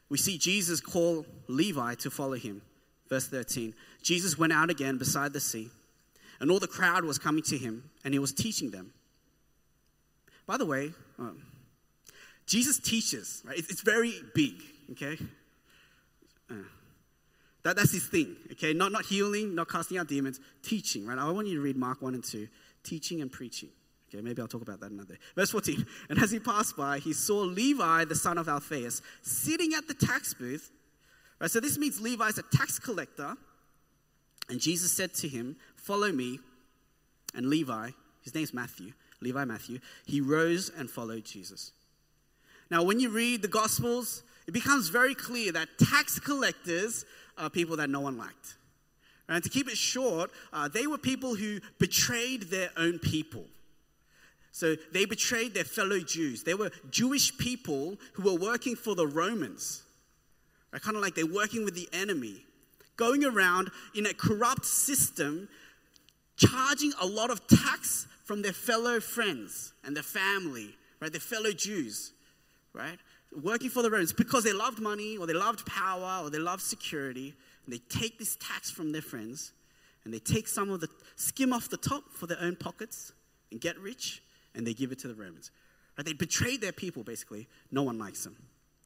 [0.09, 2.63] we see Jesus call Levi to follow him.
[3.09, 5.71] Verse 13, Jesus went out again beside the sea,
[6.41, 8.93] and all the crowd was coming to him, and he was teaching them.
[10.47, 11.43] By the way, um,
[12.47, 13.59] Jesus teaches, right?
[13.59, 15.19] It's, it's very big, okay?
[16.51, 16.55] Uh,
[17.65, 18.73] that, that's his thing, okay?
[18.73, 21.19] Not, not healing, not casting out demons, teaching, right?
[21.19, 22.47] I want you to read Mark 1 and 2,
[22.85, 23.71] teaching and preaching.
[24.09, 25.21] Okay, maybe I'll talk about that another day.
[25.35, 25.85] Verse 14.
[26.11, 29.95] And as he passed by, he saw Levi, the son of Alphaeus, sitting at the
[29.95, 30.71] tax booth.
[31.41, 33.35] Right, so this means Levi's a tax collector.
[34.49, 36.39] And Jesus said to him, Follow me.
[37.35, 37.91] And Levi,
[38.23, 41.73] his name's Matthew, Levi Matthew, he rose and followed Jesus.
[42.71, 47.05] Now, when you read the Gospels, it becomes very clear that tax collectors
[47.39, 48.57] are people that no one liked.
[49.29, 53.45] And to keep it short, uh, they were people who betrayed their own people.
[54.53, 56.45] So they betrayed their fellow Jews.
[56.45, 59.83] They were Jewish people who were working for the Romans.
[60.73, 60.81] Right?
[60.81, 62.45] Kind of like they're working with the enemy,
[62.97, 65.49] going around in a corrupt system,
[66.37, 71.13] charging a lot of tax from their fellow friends and their family, right?
[71.13, 72.13] Their fellow Jews,
[72.77, 72.99] right?
[73.43, 76.63] working for the Romans because they loved money or they loved power or they loved
[76.63, 77.35] security.
[77.65, 79.53] And they take this tax from their friends
[80.05, 83.13] and they take some of the skim off the top for their own pockets
[83.51, 84.23] and get rich
[84.55, 85.51] and they give it to the Romans.
[85.97, 86.05] Right?
[86.05, 87.49] They betrayed their people, basically.
[87.71, 88.37] No one likes them.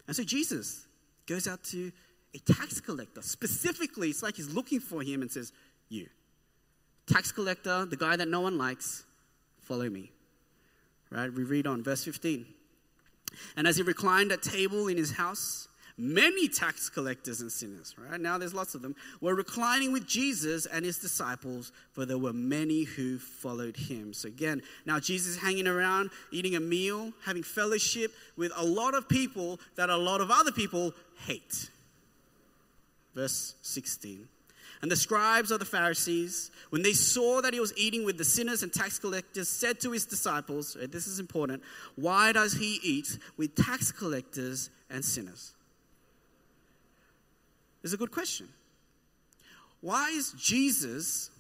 [0.07, 0.87] And so Jesus
[1.27, 1.93] goes out to
[2.35, 3.23] a tax collector.
[3.23, 5.53] Specifically, it's like he's looking for him and says,
[5.89, 6.07] You,
[7.07, 9.05] tax collector, the guy that no one likes,
[9.61, 10.11] follow me.
[11.11, 11.33] Right?
[11.33, 12.47] We read on verse 15.
[13.57, 18.21] And as he reclined at table in his house, many tax collectors and sinners, right?
[18.21, 22.33] Now there's lots of them, were reclining with Jesus and his disciples, for there were
[22.33, 24.15] many who followed him.
[24.15, 29.09] So again, now Jesus hanging around, eating a meal, having fellowship with a lot of
[29.09, 30.95] people that a lot of other people
[31.27, 31.71] hate.
[33.15, 34.27] Verse 16.
[34.83, 38.25] And the scribes of the Pharisees, when they saw that he was eating with the
[38.25, 41.63] sinners and tax collectors, said to his disciples, This is important,
[41.97, 45.53] why does he eat with tax collectors and sinners?
[47.83, 48.49] It's a good question.
[49.83, 51.31] Why is Jesus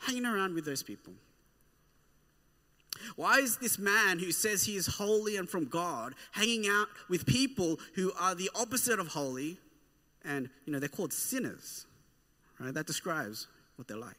[0.00, 1.14] hanging around with those people?
[3.14, 7.26] Why is this man who says he is holy and from God hanging out with
[7.26, 9.58] people who are the opposite of holy
[10.24, 11.86] and, you know, they're called sinners?
[12.58, 12.74] Right?
[12.74, 14.16] That describes what they're like.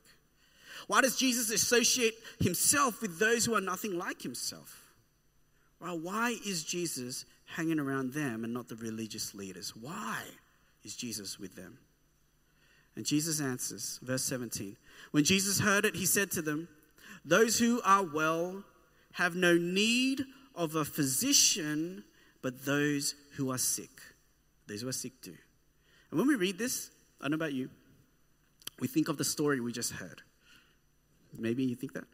[0.85, 4.83] Why does Jesus associate himself with those who are nothing like himself?
[5.79, 9.75] Well, why is Jesus hanging around them and not the religious leaders?
[9.75, 10.21] Why
[10.83, 11.79] is Jesus with them?
[12.95, 14.75] And Jesus answers, verse 17.
[15.11, 16.67] When Jesus heard it, he said to them,
[17.23, 18.63] Those who are well
[19.13, 20.23] have no need
[20.55, 22.03] of a physician,
[22.41, 24.01] but those who are sick.
[24.67, 25.33] Those who are sick do.
[26.09, 26.89] And when we read this,
[27.21, 27.69] I don't know about you,
[28.79, 30.21] we think of the story we just heard.
[31.37, 32.05] Maybe you think that.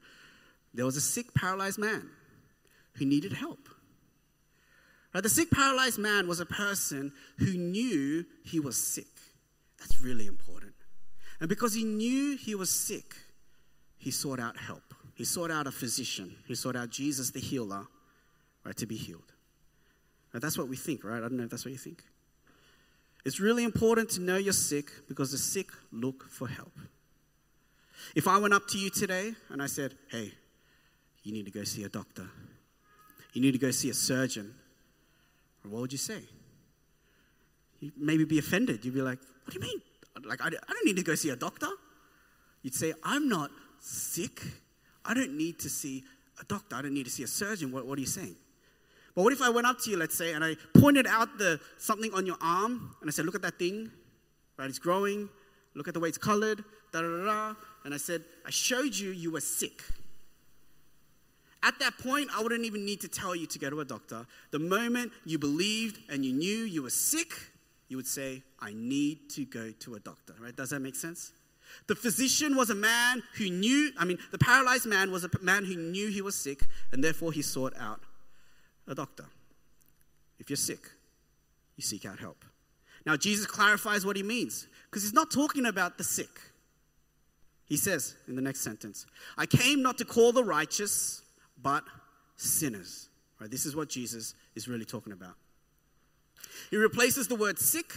[0.73, 2.09] There was a sick, paralyzed man
[2.93, 3.69] who needed help.
[5.13, 9.05] Right, the sick, paralyzed man was a person who knew he was sick.
[9.79, 10.73] That's really important.
[11.39, 13.15] And because he knew he was sick,
[13.97, 14.93] he sought out help.
[15.13, 16.35] He sought out a physician.
[16.47, 17.85] He sought out Jesus, the healer,
[18.65, 19.31] right, to be healed.
[20.33, 21.17] That's what we think, right?
[21.17, 22.03] I don't know if that's what you think.
[23.25, 26.73] It's really important to know you're sick because the sick look for help.
[28.15, 30.33] If I went up to you today and I said, hey,
[31.23, 32.27] you need to go see a doctor,
[33.31, 34.53] you need to go see a surgeon,
[35.63, 36.21] what would you say?
[37.79, 38.83] You'd maybe be offended.
[38.83, 39.81] You'd be like, what do you mean?
[40.25, 41.69] Like, I don't need to go see a doctor.
[42.61, 44.41] You'd say, I'm not sick.
[45.05, 46.03] I don't need to see
[46.39, 46.75] a doctor.
[46.75, 47.71] I don't need to see a surgeon.
[47.71, 48.35] What, what are you saying?
[49.15, 51.59] But what if I went up to you, let's say, and I pointed out the
[51.77, 53.91] something on your arm, and I said, "Look at that thing,
[54.57, 54.69] right?
[54.69, 55.29] It's growing.
[55.75, 57.55] Look at the way it's colored." Da da da.
[57.85, 59.83] And I said, "I showed you you were sick."
[61.61, 64.25] At that point, I wouldn't even need to tell you to go to a doctor.
[64.51, 67.33] The moment you believed and you knew you were sick,
[67.87, 70.55] you would say, "I need to go to a doctor." Right?
[70.55, 71.31] Does that make sense?
[71.87, 75.65] The physician was a man who knew, I mean, the paralyzed man was a man
[75.65, 78.01] who knew he was sick, and therefore he sought out
[78.87, 79.25] a doctor.
[80.39, 80.89] If you're sick,
[81.75, 82.43] you seek out help.
[83.05, 86.29] Now, Jesus clarifies what he means because he's not talking about the sick.
[87.65, 89.05] He says in the next sentence,
[89.37, 91.21] I came not to call the righteous,
[91.61, 91.83] but
[92.35, 93.09] sinners.
[93.39, 93.49] Right?
[93.49, 95.35] This is what Jesus is really talking about.
[96.69, 97.93] He replaces the word sick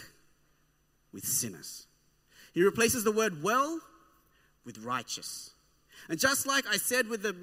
[1.13, 1.87] with sinners.
[2.53, 3.81] He replaces the word well
[4.65, 5.51] with righteous.
[6.09, 7.35] And just like I said with the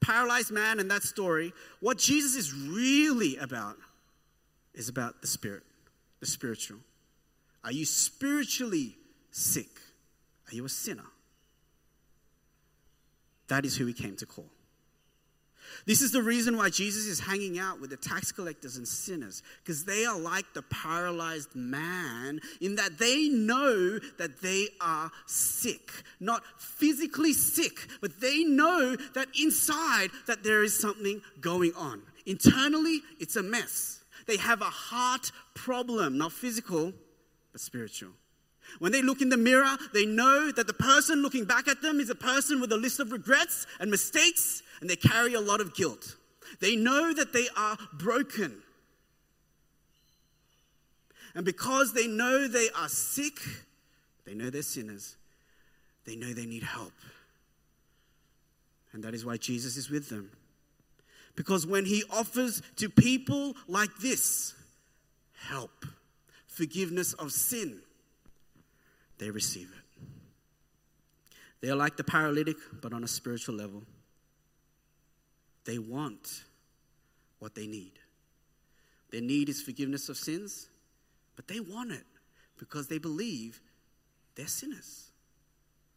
[0.00, 3.76] paralyzed man in that story, what Jesus is really about
[4.74, 5.62] is about the spirit,
[6.20, 6.78] the spiritual.
[7.64, 8.96] Are you spiritually
[9.30, 9.68] sick?
[10.50, 11.04] Are you a sinner?
[13.48, 14.48] That is who he came to call.
[15.86, 19.42] This is the reason why Jesus is hanging out with the tax collectors and sinners,
[19.62, 25.90] because they are like the paralyzed man in that they know that they are sick.
[26.20, 32.02] Not physically sick, but they know that inside that there is something going on.
[32.26, 34.02] Internally, it's a mess.
[34.26, 36.92] They have a heart problem, not physical,
[37.52, 38.10] but spiritual.
[38.78, 42.00] When they look in the mirror, they know that the person looking back at them
[42.00, 45.60] is a person with a list of regrets and mistakes and they carry a lot
[45.60, 46.16] of guilt.
[46.60, 48.62] They know that they are broken.
[51.34, 53.38] And because they know they are sick,
[54.24, 55.16] they know they're sinners,
[56.04, 56.92] they know they need help.
[58.92, 60.30] And that is why Jesus is with them.
[61.36, 64.54] Because when he offers to people like this
[65.48, 65.84] help,
[66.46, 67.80] forgiveness of sin,
[69.18, 70.02] they receive it.
[71.60, 73.82] They are like the paralytic, but on a spiritual level.
[75.68, 76.44] They want
[77.40, 77.92] what they need.
[79.10, 80.66] Their need is forgiveness of sins,
[81.36, 82.06] but they want it
[82.58, 83.60] because they believe
[84.34, 85.10] they're sinners.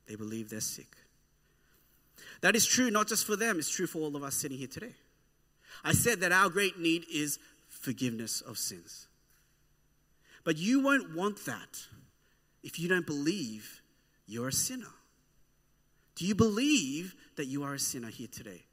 [0.10, 0.98] They believe they're sick.
[2.42, 4.68] That is true not just for them, it's true for all of us sitting here
[4.68, 4.94] today.
[5.86, 9.08] I said that our great need is forgiveness of sins.
[10.44, 11.80] But you won't want that
[12.62, 13.82] if you don't believe
[14.28, 14.92] you're a sinner.
[16.16, 18.66] Do you believe that you are a sinner here today?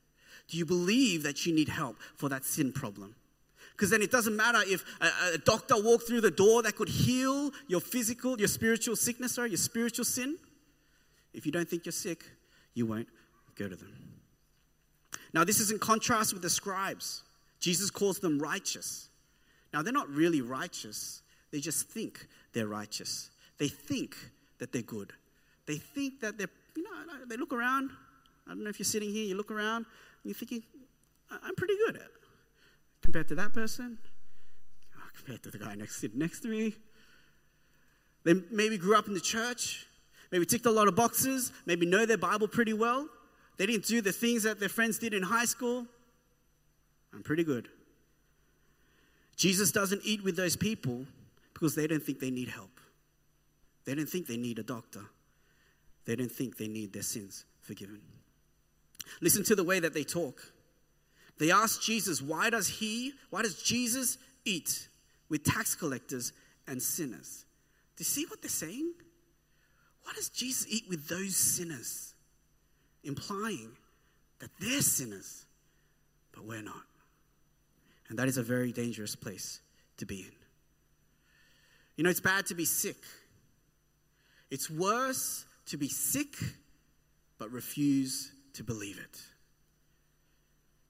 [0.49, 3.15] Do you believe that you need help for that sin problem?
[3.73, 6.89] Because then it doesn't matter if a, a, doctor walked through the door that could
[6.89, 10.37] heal your physical, your spiritual sickness, or your spiritual sin.
[11.33, 12.25] If you don't think you're sick,
[12.75, 13.07] you won't
[13.55, 13.93] go to them.
[15.33, 17.23] Now, this is in contrast with the scribes.
[17.61, 19.09] Jesus calls them righteous.
[19.73, 21.23] Now, they're not really righteous,
[21.53, 23.31] they just think they're righteous.
[23.59, 24.17] They think
[24.59, 25.13] that they're good.
[25.67, 26.91] They think that they're, you know,
[27.29, 27.91] they look around.
[28.47, 29.87] I don't know if you're sitting here, you look around,
[30.25, 30.63] you're thinking,
[31.31, 32.11] I'm pretty good at it.
[33.03, 33.99] Compared to that person,
[34.97, 36.75] oh, compared to the guy next, next to me.
[38.25, 39.87] They maybe grew up in the church,
[40.31, 43.09] maybe ticked a lot of boxes, maybe know their Bible pretty well.
[43.57, 45.87] They didn't do the things that their friends did in high school.
[47.13, 47.69] I'm pretty good.
[49.37, 51.07] Jesus doesn't eat with those people
[51.55, 52.81] because they don't think they need help.
[53.85, 55.01] They don't think they need a doctor.
[56.05, 58.01] They don't think they need their sins forgiven.
[59.21, 60.41] Listen to the way that they talk.
[61.39, 64.89] They ask Jesus, why does he, why does Jesus eat
[65.29, 66.33] with tax collectors
[66.67, 67.45] and sinners?
[67.97, 68.93] Do you see what they're saying?
[70.03, 72.15] Why does Jesus eat with those sinners?
[73.05, 73.71] Implying
[74.41, 75.47] that they're sinners,
[76.33, 76.83] but we're not.
[78.09, 79.61] And that is a very dangerous place
[79.99, 80.33] to be in.
[81.97, 82.97] You know, it's bad to be sick.
[84.51, 86.37] It's worse to be sick
[87.39, 89.21] but refuse to believe it.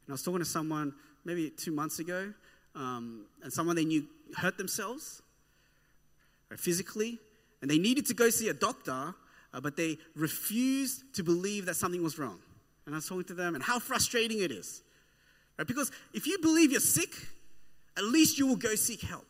[0.07, 0.95] And I was talking to someone
[1.25, 2.33] maybe two months ago,
[2.75, 4.07] um, and someone they knew
[4.37, 5.23] hurt themselves
[6.57, 7.19] physically,
[7.61, 9.15] and they needed to go see a doctor,
[9.53, 12.39] uh, but they refused to believe that something was wrong.
[12.87, 14.83] And I was talking to them, and how frustrating it is.
[15.59, 15.67] Right?
[15.67, 17.11] Because if you believe you're sick,
[17.97, 19.27] at least you will go seek help.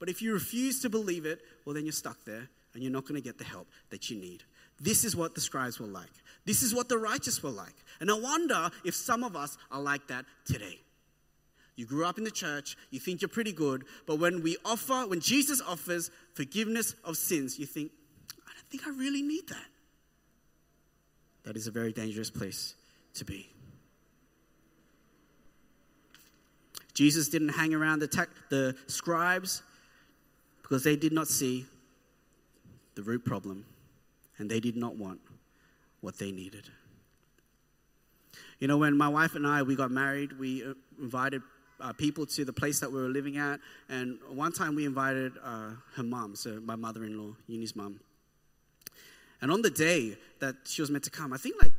[0.00, 3.04] But if you refuse to believe it, well, then you're stuck there and you're not
[3.04, 4.42] going to get the help that you need.
[4.80, 6.10] This is what the scribes were like.
[6.44, 7.74] This is what the righteous were like.
[8.00, 10.80] And I wonder if some of us are like that today.
[11.76, 15.08] You grew up in the church, you think you're pretty good, but when we offer,
[15.08, 17.90] when Jesus offers forgiveness of sins, you think,
[18.46, 19.66] I don't think I really need that.
[21.44, 22.74] That is a very dangerous place
[23.14, 23.50] to be.
[26.94, 29.62] Jesus didn't hang around the, the scribes
[30.62, 31.66] because they did not see
[32.94, 33.66] the root problem
[34.38, 35.20] and they did not want
[36.04, 36.68] what they needed.
[38.60, 41.42] You know, when my wife and I we got married, we uh, invited
[41.80, 45.32] uh, people to the place that we were living at, and one time we invited
[45.42, 48.00] uh, her mom, so my mother-in-law, Uni's mom.
[49.40, 51.72] And on the day that she was meant to come, I think like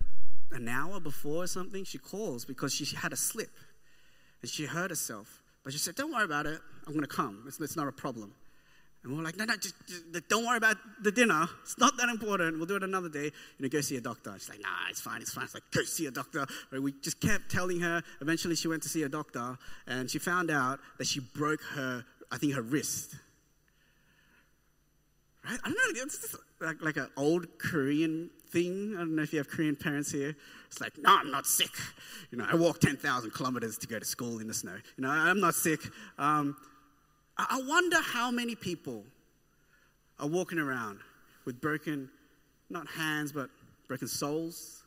[0.51, 3.51] an hour before or something, she calls because she had a slip,
[4.41, 5.41] and she hurt herself.
[5.63, 6.59] But she said, "Don't worry about it.
[6.85, 7.43] I'm going to come.
[7.47, 8.33] It's, it's not a problem."
[9.05, 11.47] And we're like, no, no, just, just, don't worry about the dinner.
[11.61, 12.57] It's not that important.
[12.57, 13.25] We'll do it another day.
[13.25, 14.33] You know, go see a doctor.
[14.33, 15.43] She's like, nah, it's fine, it's fine.
[15.43, 16.47] It's like, go see a doctor.
[16.71, 18.01] We just kept telling her.
[18.19, 22.03] Eventually, she went to see a doctor, and she found out that she broke her,
[22.31, 23.15] I think, her wrist.
[25.47, 25.59] Right?
[25.63, 26.01] I don't know.
[26.01, 28.95] It's like, like an old Korean thing.
[28.95, 30.35] I don't know if you have Korean parents here.
[30.65, 31.69] It's like, no, I'm not sick.
[32.31, 34.77] You know, I walked 10,000 kilometers to go to school in the snow.
[34.97, 35.79] You know, I'm not sick.
[36.17, 36.57] Um,
[37.37, 39.03] I wonder how many people
[40.19, 40.99] are walking around
[41.43, 42.09] with broken,
[42.69, 43.49] not hands, but
[43.87, 44.83] broken souls,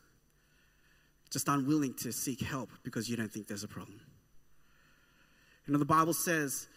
[1.30, 4.00] just unwilling to seek help because you don't think there's a problem.
[5.66, 6.68] You know, the Bible says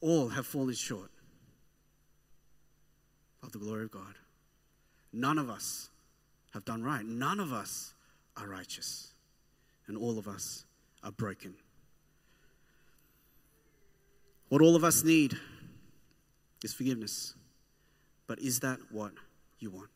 [0.00, 1.10] all have fallen short
[3.42, 4.16] of the glory of God.
[5.12, 5.88] None of us
[6.52, 7.04] have done right.
[7.04, 7.94] None of us
[8.36, 9.12] are righteous.
[9.86, 10.64] And all of us
[11.04, 11.54] are broken.
[14.54, 15.36] What all of us need
[16.62, 17.34] is forgiveness.
[18.28, 19.10] But is that what
[19.58, 19.90] you want?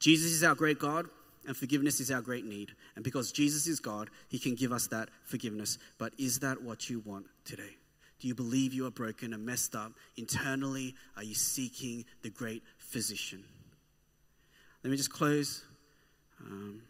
[0.00, 1.06] Jesus is our great God,
[1.46, 2.72] and forgiveness is our great need.
[2.96, 5.78] And because Jesus is God, He can give us that forgiveness.
[5.98, 7.76] But is that what you want today?
[8.18, 9.92] Do you believe you are broken and messed up?
[10.16, 13.44] Internally, are you seeking the great physician?
[14.82, 15.62] Let me just close
[16.40, 16.82] um,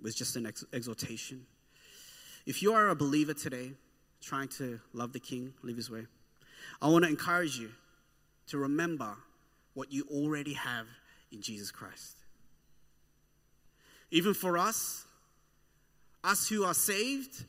[0.00, 1.46] with just an ex- exhortation.
[2.46, 3.72] If you are a believer today,
[4.20, 6.06] trying to love the King, live his way,
[6.80, 7.70] I want to encourage you
[8.48, 9.16] to remember
[9.74, 10.86] what you already have
[11.32, 12.16] in Jesus Christ.
[14.10, 15.06] Even for us,
[16.24, 17.44] us who are saved,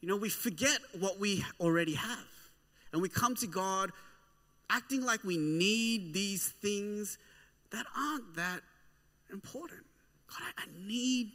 [0.00, 2.26] you know, we forget what we already have.
[2.92, 3.90] And we come to God
[4.68, 7.18] acting like we need these things
[7.70, 8.60] that aren't that
[9.32, 9.80] important.
[10.28, 11.32] God, I, need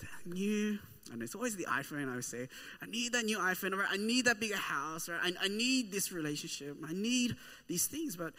[0.00, 0.78] that new
[1.12, 2.48] and it's always the iPhone, I would say.
[2.82, 5.90] I need that new iPhone, or I need that bigger house, or I, I need
[5.90, 6.76] this relationship.
[6.86, 7.36] I need
[7.66, 8.16] these things.
[8.16, 8.34] But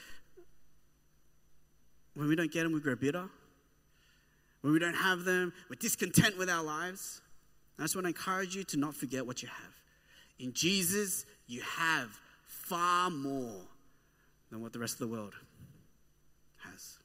[2.13, 3.29] when we don't get them, we grow bitter.
[4.61, 7.21] When we don't have them, we're discontent with our lives.
[7.77, 9.73] I just want to encourage you to not forget what you have.
[10.37, 12.09] In Jesus, you have
[12.45, 13.61] far more
[14.51, 15.33] than what the rest of the world
[16.57, 16.97] has.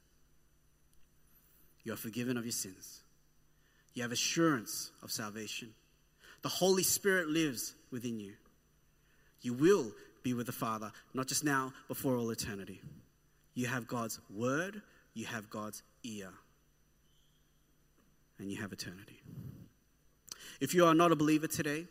[1.85, 3.04] You are forgiven of your sins.
[3.95, 5.73] You have assurance of salvation.
[6.43, 8.35] The Holy Spirit lives within you.
[9.41, 9.93] You will
[10.23, 12.81] be with the Father, not just now, but for all eternity.
[13.55, 14.83] You have God's word,
[15.15, 16.31] you have God's ear,
[18.39, 19.21] and you have eternity.
[20.61, 21.87] If you are not a believer today,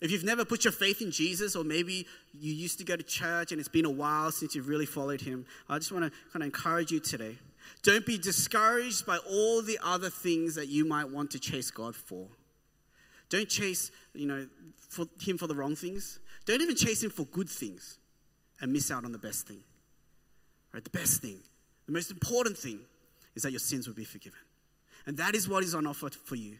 [0.00, 3.02] if you've never put your faith in Jesus, or maybe you used to go to
[3.02, 6.10] church and it's been a while since you've really followed him, I just want to
[6.32, 7.36] kind of encourage you today
[7.82, 11.96] don't be discouraged by all the other things that you might want to chase God
[11.96, 12.26] for.
[13.28, 14.46] Don't chase, you know,
[14.88, 16.18] for him for the wrong things.
[16.46, 17.98] Don't even chase him for good things
[18.60, 19.62] and miss out on the best thing.
[20.72, 20.82] Right?
[20.82, 21.38] The best thing,
[21.86, 22.80] the most important thing
[23.34, 24.38] is that your sins will be forgiven.
[25.06, 26.56] And that is what is on offer for you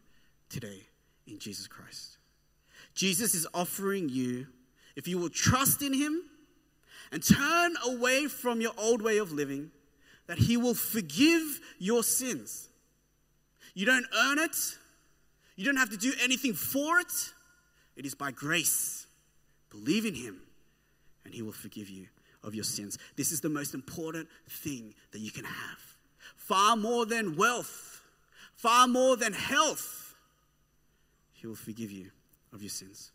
[0.48, 0.86] today
[1.26, 2.18] in Jesus Christ.
[2.94, 4.46] Jesus is offering you,
[4.96, 6.22] if you will trust in him
[7.12, 9.70] and turn away from your old way of living,
[10.30, 12.68] that he will forgive your sins.
[13.74, 14.54] You don't earn it,
[15.56, 17.32] you don't have to do anything for it.
[17.96, 19.08] It is by grace.
[19.70, 20.40] Believe in him,
[21.24, 22.06] and he will forgive you
[22.44, 22.96] of your sins.
[23.16, 25.96] This is the most important thing that you can have.
[26.36, 28.00] Far more than wealth,
[28.54, 30.14] far more than health,
[31.32, 32.12] he will forgive you
[32.52, 33.10] of your sins.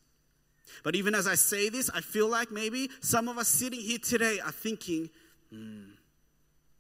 [0.84, 4.00] But even as I say this, I feel like maybe some of us sitting here
[4.00, 5.10] today are thinking,
[5.54, 5.92] mm,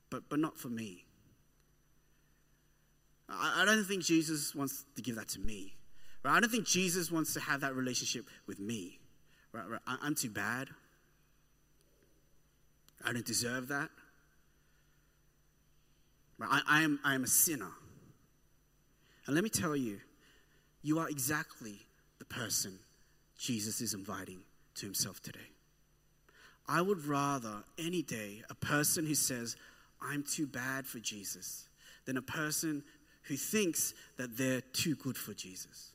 [0.10, 1.06] but, but not for me.
[3.30, 5.76] I, I don't think Jesus wants to give that to me.
[6.24, 6.38] Right?
[6.38, 8.99] I don't think Jesus wants to have that relationship with me.
[9.51, 9.68] Right?
[9.70, 9.82] right?
[9.88, 10.70] I, I'm too bad.
[13.03, 13.89] I don't deserve that.
[16.38, 16.49] Right?
[16.51, 17.72] I, I, am, I am a sinner.
[19.26, 19.99] And let me tell you,
[20.82, 21.80] you are exactly
[22.20, 22.80] the person
[23.38, 24.39] Jesus is inviting
[24.76, 25.39] to himself today.
[26.68, 29.56] I would rather any day a person who says,
[30.06, 31.68] I'm too bad for Jesus,
[32.06, 32.84] than a person
[33.24, 35.91] who thinks that they're too good for Jesus.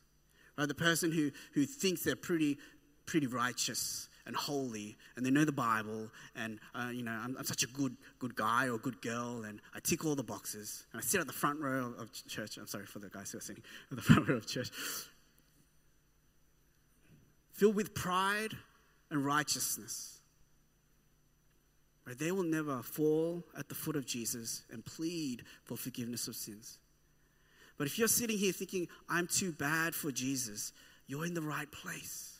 [0.57, 0.67] Right?
[0.67, 2.57] The person who, who thinks they're pretty,
[3.05, 7.45] pretty righteous and holy and they know the Bible and, uh, you know, I'm, I'm,
[7.45, 11.01] such a good, good guy or good girl and I tick all the boxes and
[11.01, 12.57] I sit at the front row of church.
[12.57, 14.69] I'm sorry for the guys who are sitting at the front row of church.
[17.53, 18.53] Filled with pride
[19.09, 20.20] and righteousness.
[22.05, 22.17] Right?
[22.17, 26.79] They will never fall at the foot of Jesus and plead for forgiveness of sins.
[27.77, 30.73] But if you're sitting here thinking, I'm too bad for Jesus,
[31.07, 32.39] you're in the right place.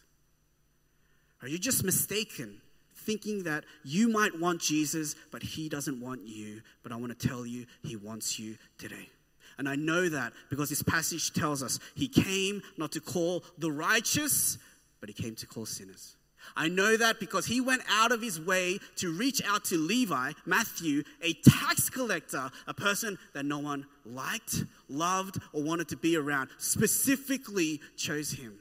[1.41, 2.61] Are you just mistaken,
[2.95, 6.61] thinking that you might want Jesus, but he doesn't want you?
[6.83, 9.09] But I want to tell you, he wants you today.
[9.57, 13.71] And I know that because this passage tells us he came not to call the
[13.71, 14.57] righteous,
[14.99, 16.15] but he came to call sinners.
[16.55, 20.33] I know that because he went out of his way to reach out to Levi,
[20.45, 26.17] Matthew, a tax collector, a person that no one liked, loved, or wanted to be
[26.17, 28.59] around, specifically chose him.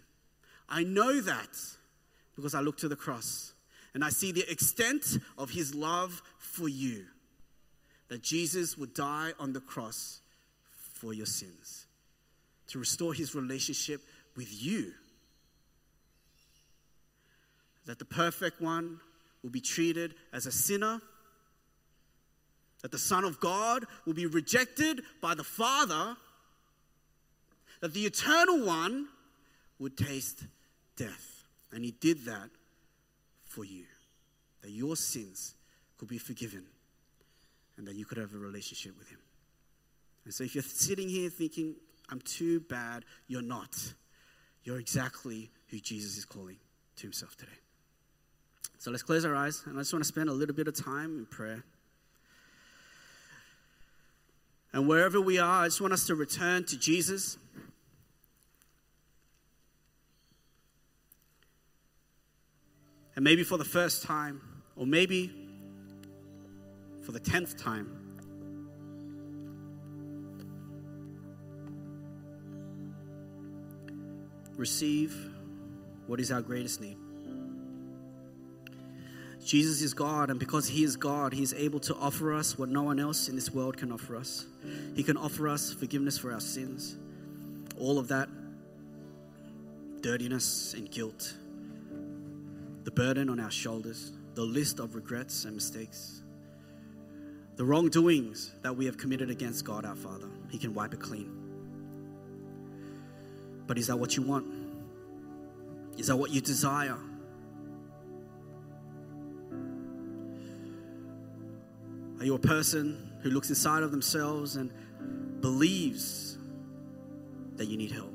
[0.68, 1.58] I know that
[2.36, 3.52] because I look to the cross
[3.92, 7.06] and I see the extent of his love for you.
[8.08, 10.20] That Jesus would die on the cross
[10.94, 11.86] for your sins,
[12.68, 14.00] to restore his relationship
[14.36, 14.92] with you
[17.90, 19.00] that the perfect one
[19.42, 21.00] will be treated as a sinner,
[22.82, 26.16] that the Son of God will be rejected by the Father,
[27.80, 29.08] that the eternal one
[29.80, 30.44] would taste
[30.94, 31.48] death.
[31.72, 32.50] And he did that
[33.42, 33.86] for you,
[34.62, 35.56] that your sins
[35.98, 36.62] could be forgiven
[37.76, 39.18] and that you could have a relationship with him.
[40.26, 41.74] And so if you're sitting here thinking,
[42.08, 43.74] I'm too bad, you're not.
[44.62, 46.58] You're exactly who Jesus is calling
[46.94, 47.50] to himself today.
[48.78, 50.74] So let's close our eyes, and I just want to spend a little bit of
[50.74, 51.64] time in prayer.
[54.72, 57.36] And wherever we are, I just want us to return to Jesus.
[63.16, 64.40] And maybe for the first time,
[64.76, 65.30] or maybe
[67.02, 67.96] for the tenth time,
[74.56, 75.14] receive
[76.06, 76.96] what is our greatest need.
[79.50, 82.68] Jesus is God, and because He is God, He is able to offer us what
[82.68, 84.46] no one else in this world can offer us.
[84.94, 86.94] He can offer us forgiveness for our sins,
[87.76, 88.28] all of that
[90.02, 91.34] dirtiness and guilt,
[92.84, 96.22] the burden on our shoulders, the list of regrets and mistakes,
[97.56, 100.28] the wrongdoings that we have committed against God our Father.
[100.48, 101.28] He can wipe it clean.
[103.66, 104.46] But is that what you want?
[105.98, 106.98] Is that what you desire?
[112.20, 114.70] Are you a person who looks inside of themselves and
[115.40, 116.36] believes
[117.56, 118.12] that you need help?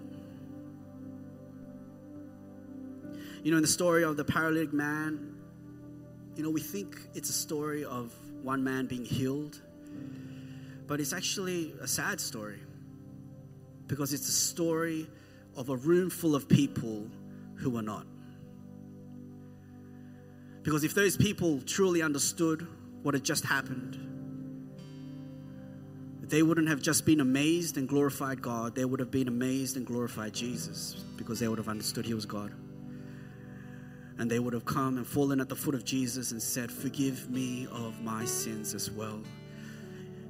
[3.42, 5.36] You know, in the story of the paralytic man,
[6.36, 9.60] you know, we think it's a story of one man being healed,
[10.86, 12.60] but it's actually a sad story
[13.88, 15.08] because it's a story
[15.56, 17.08] of a room full of people
[17.56, 18.06] who are not.
[20.62, 22.68] Because if those people truly understood
[23.06, 24.00] what had just happened,
[26.24, 29.86] they wouldn't have just been amazed and glorified God, they would have been amazed and
[29.86, 32.52] glorified Jesus because they would have understood He was God.
[34.18, 37.30] And they would have come and fallen at the foot of Jesus and said, Forgive
[37.30, 39.22] me of my sins as well.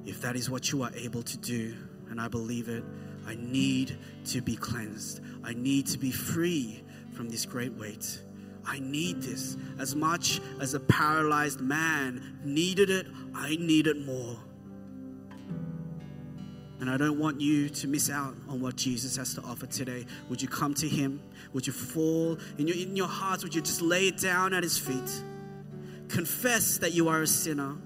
[0.04, 1.74] If that is what you are able to do,
[2.10, 2.84] and I believe it,
[3.26, 3.96] I need
[4.26, 5.22] to be cleansed.
[5.42, 8.20] I need to be free from this great weight.
[8.66, 9.56] I need this.
[9.78, 14.36] As much as a paralyzed man needed it, I need it more.
[16.78, 20.04] And I don't want you to miss out on what Jesus has to offer today.
[20.28, 21.22] Would you come to Him?
[21.54, 23.42] Would you fall in your, in your hearts?
[23.44, 25.22] Would you just lay it down at His feet?
[26.08, 27.76] Confess that you are a sinner.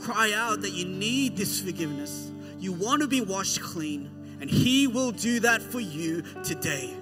[0.00, 2.30] Cry out that you need this forgiveness.
[2.58, 6.94] You want to be washed clean, and He will do that for you today.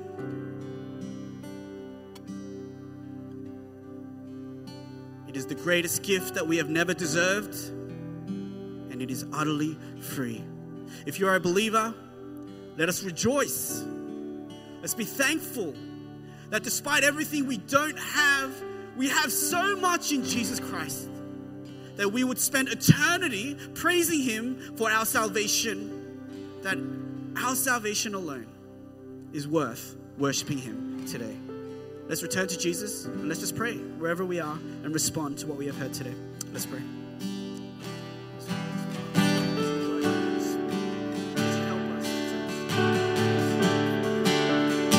[5.50, 7.56] The greatest gift that we have never deserved,
[8.28, 10.44] and it is utterly free.
[11.06, 11.92] If you are a believer,
[12.76, 13.84] let us rejoice.
[14.80, 15.74] Let's be thankful
[16.50, 18.54] that despite everything we don't have,
[18.96, 21.08] we have so much in Jesus Christ
[21.96, 26.78] that we would spend eternity praising Him for our salvation, that
[27.42, 28.46] our salvation alone
[29.32, 31.36] is worth worshiping Him today.
[32.10, 35.56] Let's return to Jesus and let's just pray wherever we are and respond to what
[35.56, 36.12] we have heard today.
[36.52, 36.82] Let's pray.